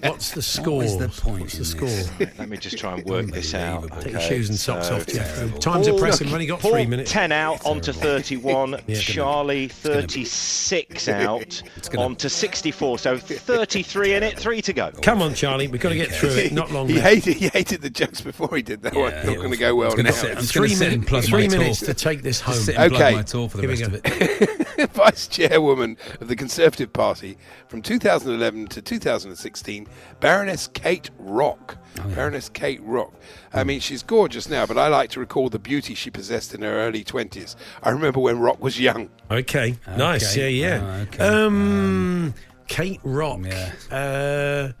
[0.00, 0.78] What's the score?
[0.78, 1.88] What is the point What's in the score?
[1.88, 2.10] this?
[2.38, 3.84] Let me just try and work this out.
[3.84, 4.02] Unbelievable.
[4.02, 5.34] Take your shoes and socks so- off, Geoff.
[5.36, 5.58] Terrible.
[5.60, 6.26] Times are pressing.
[6.26, 7.12] We've only got three minutes.
[7.12, 8.80] 10 out onto 31.
[8.94, 11.62] Charlie 36 out
[11.96, 12.98] onto 64.
[13.04, 14.90] So 33 in it, three to go.
[15.02, 15.68] Come on, Charlie.
[15.68, 16.52] We've got to get through it.
[16.54, 19.12] Not long He hated, he hated the jokes before he did that one.
[19.12, 20.10] Not going to go well gonna now.
[20.12, 21.88] sit- I'm Three, gonna sit minute- plug three my minutes tour.
[21.88, 22.54] to take this home.
[22.54, 22.96] Sit and Okay.
[22.96, 24.90] plug my tour for the Here rest of it.
[24.94, 27.36] Vice chairwoman of the Conservative Party
[27.68, 29.86] from 2011 to 2016,
[30.20, 31.76] Baroness Kate Rock.
[32.00, 33.12] Oh, Baroness Kate Rock.
[33.52, 36.62] I mean, she's gorgeous now, but I like to recall the beauty she possessed in
[36.62, 37.54] her early 20s.
[37.82, 39.10] I remember when Rock was young.
[39.30, 39.76] Okay.
[39.98, 40.34] Nice.
[40.34, 40.80] Yeah, yeah.
[40.82, 41.18] Oh, okay.
[41.22, 42.34] Um,
[42.68, 43.40] Kate Rock.
[43.42, 43.72] Yeah.
[43.90, 44.72] Uh,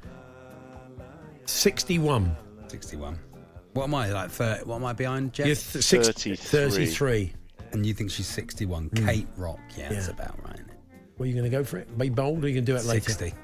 [1.46, 2.36] 61.
[2.68, 3.18] 61.
[3.74, 4.30] What am I like?
[4.30, 5.46] 30, what am I behind, Geoff?
[5.46, 6.36] You're th- six- 33.
[6.36, 7.32] 33.
[7.72, 8.90] and you think she's 61?
[8.90, 9.58] Kate Rock.
[9.76, 10.54] Yeah, that's about right.
[10.54, 10.76] isn't it?
[11.18, 11.98] Well, you going to go for it?
[11.98, 13.10] Be bold or you going to do it later?
[13.10, 13.34] 60.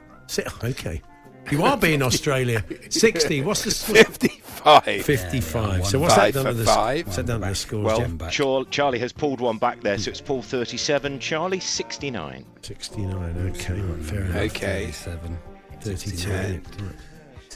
[0.65, 1.03] Okay.
[1.51, 2.65] You are being Australia.
[2.91, 3.43] 60.
[3.43, 3.97] What's the score?
[3.97, 5.05] 55.
[5.05, 5.79] 55.
[5.79, 7.07] Yeah, so what's five that done to the, five.
[7.07, 8.71] what's that done to the scores, Well, Geoff?
[8.71, 12.45] Charlie has pulled one back there, so it's Paul 37, Charlie 69.
[12.63, 13.53] 69.
[13.55, 14.37] Okay, fair enough.
[14.37, 14.91] Okay.
[14.93, 15.39] 37.
[15.81, 16.31] 32.
[16.31, 16.95] And- Right.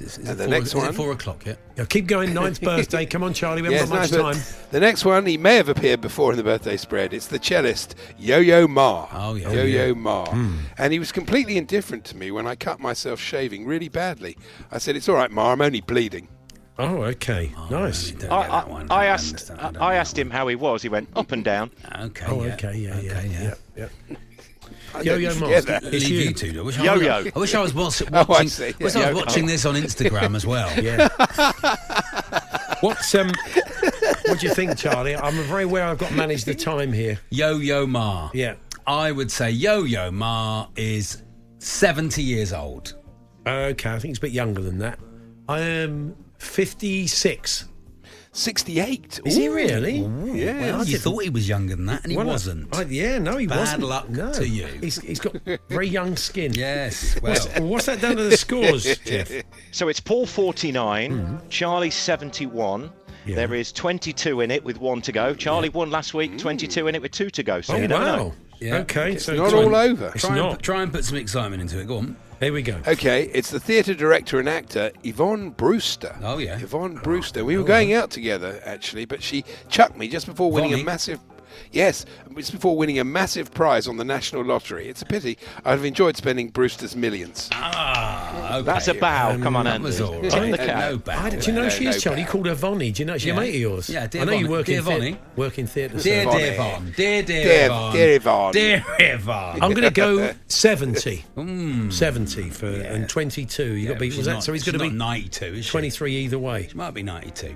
[0.01, 0.89] Is, is And it the four, next is one?
[0.89, 2.35] it four o'clock Yeah, Now keep going.
[2.35, 3.07] Ninth birthday.
[3.07, 3.63] Come on, Charlie.
[3.63, 4.67] We haven't Yes, got much but time.
[4.71, 7.15] The next one, he may have appeared before in the birthday spread.
[7.15, 9.07] It's the cellist Yo-Yo Ma.
[9.13, 9.53] Oh, yeah.
[9.53, 10.27] Yo-Yo Ma.
[10.27, 10.57] Hmm.
[10.79, 14.37] And he was completely indifferent to me when I cut myself shaving really badly.
[14.73, 15.53] I said, "It's all right, Ma.
[15.53, 16.29] I'm only bleeding."
[16.77, 17.53] Oh, okay.
[17.71, 18.11] nice.
[18.11, 18.91] Don't I, that one.
[18.91, 19.53] I, I asked.
[19.53, 20.83] I, I asked him how he was.
[20.83, 21.71] He went up and down.
[22.01, 22.27] Okay.
[22.29, 22.55] Oh, yeah.
[22.55, 22.77] okay.
[22.77, 23.29] Yeah, yeah, Okay,
[23.77, 23.89] yeah.
[24.11, 24.17] yeah.
[24.95, 25.83] I Yo Yo forget Mask.
[25.83, 25.95] that.
[25.95, 26.19] It's you.
[26.21, 26.59] you two.
[26.59, 27.25] I wish I, Yo-yo.
[27.25, 28.75] was, I wish I was watching, Oh, I watching, see.
[28.81, 30.71] wish I was watching this on Instagram as well.
[30.81, 31.09] Yeah.
[32.81, 33.31] What's um?
[34.27, 35.17] What do you think, Charlie?
[35.17, 37.19] I'm very aware I've got to manage the time here.
[37.31, 38.31] Yo Yo Ma.
[38.35, 38.55] Yeah.
[38.87, 41.23] I would say Yo Yo Ma is
[41.59, 42.95] 70 years old.
[43.47, 44.99] Okay, I think it's a bit younger than that.
[45.49, 47.69] I am 56.
[48.35, 49.21] 68.
[49.25, 49.55] Is he Ooh.
[49.55, 49.99] really?
[50.39, 50.77] Yeah.
[50.77, 52.75] Well, you thought he was younger than that, and he Well, wasn't.
[52.77, 53.81] I, yeah, no, he Bad wasn't.
[53.83, 54.33] Bad luck no.
[54.33, 54.67] to you.
[54.81, 55.37] He's, he's got
[55.69, 56.53] very young skin.
[56.55, 57.21] yes.
[57.23, 59.31] Well, What's, what's that done to the scores, Geoff?
[59.71, 61.49] So it's Paul 49, hmm.
[61.49, 62.91] Charlie 71.
[63.27, 63.37] Yeah.
[63.37, 65.35] There is 22 in it with one to go.
[65.35, 67.61] Charlie won last week, 22 in it with two to go.
[67.63, 68.17] So Oh, you never wow.
[68.17, 68.35] know.
[68.61, 68.77] Yeah.
[68.79, 70.13] Okay, It's so not try and- all over.
[70.15, 70.53] It's try, not.
[70.55, 71.87] and, try and put some excitement into it.
[71.87, 72.17] Go on.
[72.41, 72.81] There we go.
[72.87, 76.17] Okay, it's the theatre director and actor Yvonne Brewster.
[76.23, 76.59] Oh, yeah.
[76.59, 77.45] Yvonne Brewster.
[77.45, 80.83] We oh, were going out together actually, but she chucked me just before winning Vonnie?
[80.83, 81.21] a massive.
[81.73, 82.05] Yes,
[82.37, 84.89] just before winning a massive prize on the national lottery.
[84.89, 85.39] It's a pity.
[85.65, 87.49] I'd have enjoyed spending Brewster's millions.
[87.53, 88.63] Ah, okay.
[88.67, 89.39] That's a bow.
[89.43, 89.85] Come on, That Andy.
[89.85, 90.31] was all right.
[90.31, 90.91] Tip the cap.
[90.91, 91.29] no bow.
[91.31, 92.21] Do you know no, she is, no Charlie?
[92.23, 92.93] You called her Vonnie.
[92.93, 93.15] Do you know?
[93.19, 93.33] She's Yeah.
[93.35, 93.89] a mate of yours.
[93.91, 94.49] Yeah, dear I know you Vonnie.
[94.51, 94.99] work Dear in theatre.
[95.01, 95.17] Vonnie.
[95.37, 95.99] Work in theatre.
[95.99, 96.93] Dear, so- dear Yvonne.
[96.97, 98.53] Dear, dear, Dear- dear Yvonne.
[98.53, 99.63] Dear Yvonne.
[99.63, 101.25] I'm going to go 70.
[101.37, 101.93] Mm.
[101.93, 103.75] 70 for and 22.
[103.77, 104.11] You got to be.
[104.11, 104.53] she's Was that not- so?
[104.53, 105.71] He's going to be not 92, is she?
[105.71, 106.69] 23 either way.
[106.71, 107.55] She might be 92.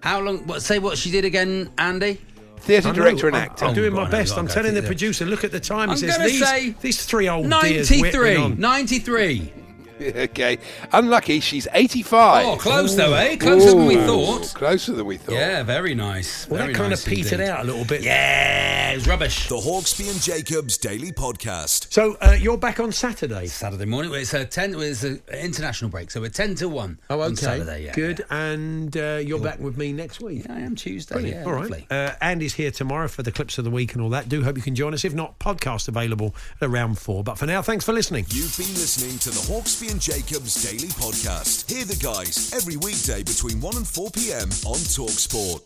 [0.00, 0.46] How long?
[0.46, 0.62] What?
[0.62, 2.20] Say what she did again, Andy?
[2.60, 3.64] Theatre director and I'm- actor.
[3.66, 4.32] I'm doing Oh, my best.
[4.32, 5.90] I've I'm telling the producer, look at the time.
[5.90, 8.48] I'm he says gonna these, say these three old dears 93.
[8.56, 9.52] 93.
[10.00, 10.58] okay,
[10.92, 11.40] unlucky.
[11.40, 12.46] She's 85.
[12.46, 13.36] Oh, close though, eh?
[13.36, 14.52] Closer than we thought.
[14.54, 15.34] Closer than we thought.
[15.34, 16.48] Yeah, very nice.
[16.48, 17.48] Well, very that kind nice of petered indeed.
[17.48, 18.02] out a little bit.
[18.02, 19.48] Yeah, it was rubbish.
[19.48, 21.92] The Hawksbee and Jacobs Daily Podcast.
[21.92, 23.46] So uh, you're back on Saturday.
[23.46, 24.12] Saturday morning.
[24.14, 24.74] It's a ten.
[24.76, 26.98] It's an international break, so we're ten to one.
[27.08, 27.24] Oh, okay.
[27.26, 27.92] On Saturday, yeah.
[27.92, 28.24] Good.
[28.30, 30.44] And uh, you're back with me next week.
[30.46, 31.14] Yeah, I am Tuesday.
[31.14, 31.40] Brilliant.
[31.40, 31.70] Yeah, all right.
[31.70, 31.86] lovely.
[31.88, 34.28] Uh, Andy's here tomorrow for the clips of the week and all that.
[34.28, 35.04] Do hope you can join us.
[35.04, 37.22] If not, podcast available at around four.
[37.22, 38.26] But for now, thanks for listening.
[38.30, 41.70] You've been listening to the Hawksby and Jacobs Daily Podcast.
[41.70, 44.48] Hear the guys every weekday between 1 and 4 p.m.
[44.66, 45.62] on Talksport.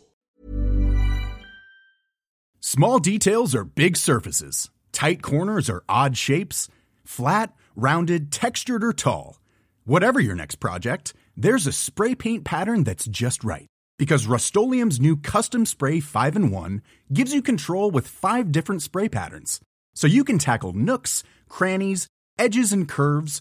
[2.60, 4.70] Small details are big surfaces.
[4.92, 6.68] Tight corners are odd shapes.
[7.04, 9.38] Flat, rounded, textured, or tall.
[9.84, 13.66] Whatever your next project, there's a spray paint pattern that's just right.
[13.98, 14.90] Because Rust-Oleum
[15.22, 19.60] Custom Spray 5 in 1 gives you control with five different spray patterns.
[19.94, 22.06] So you can tackle nooks, crannies,
[22.38, 23.40] edges, and curves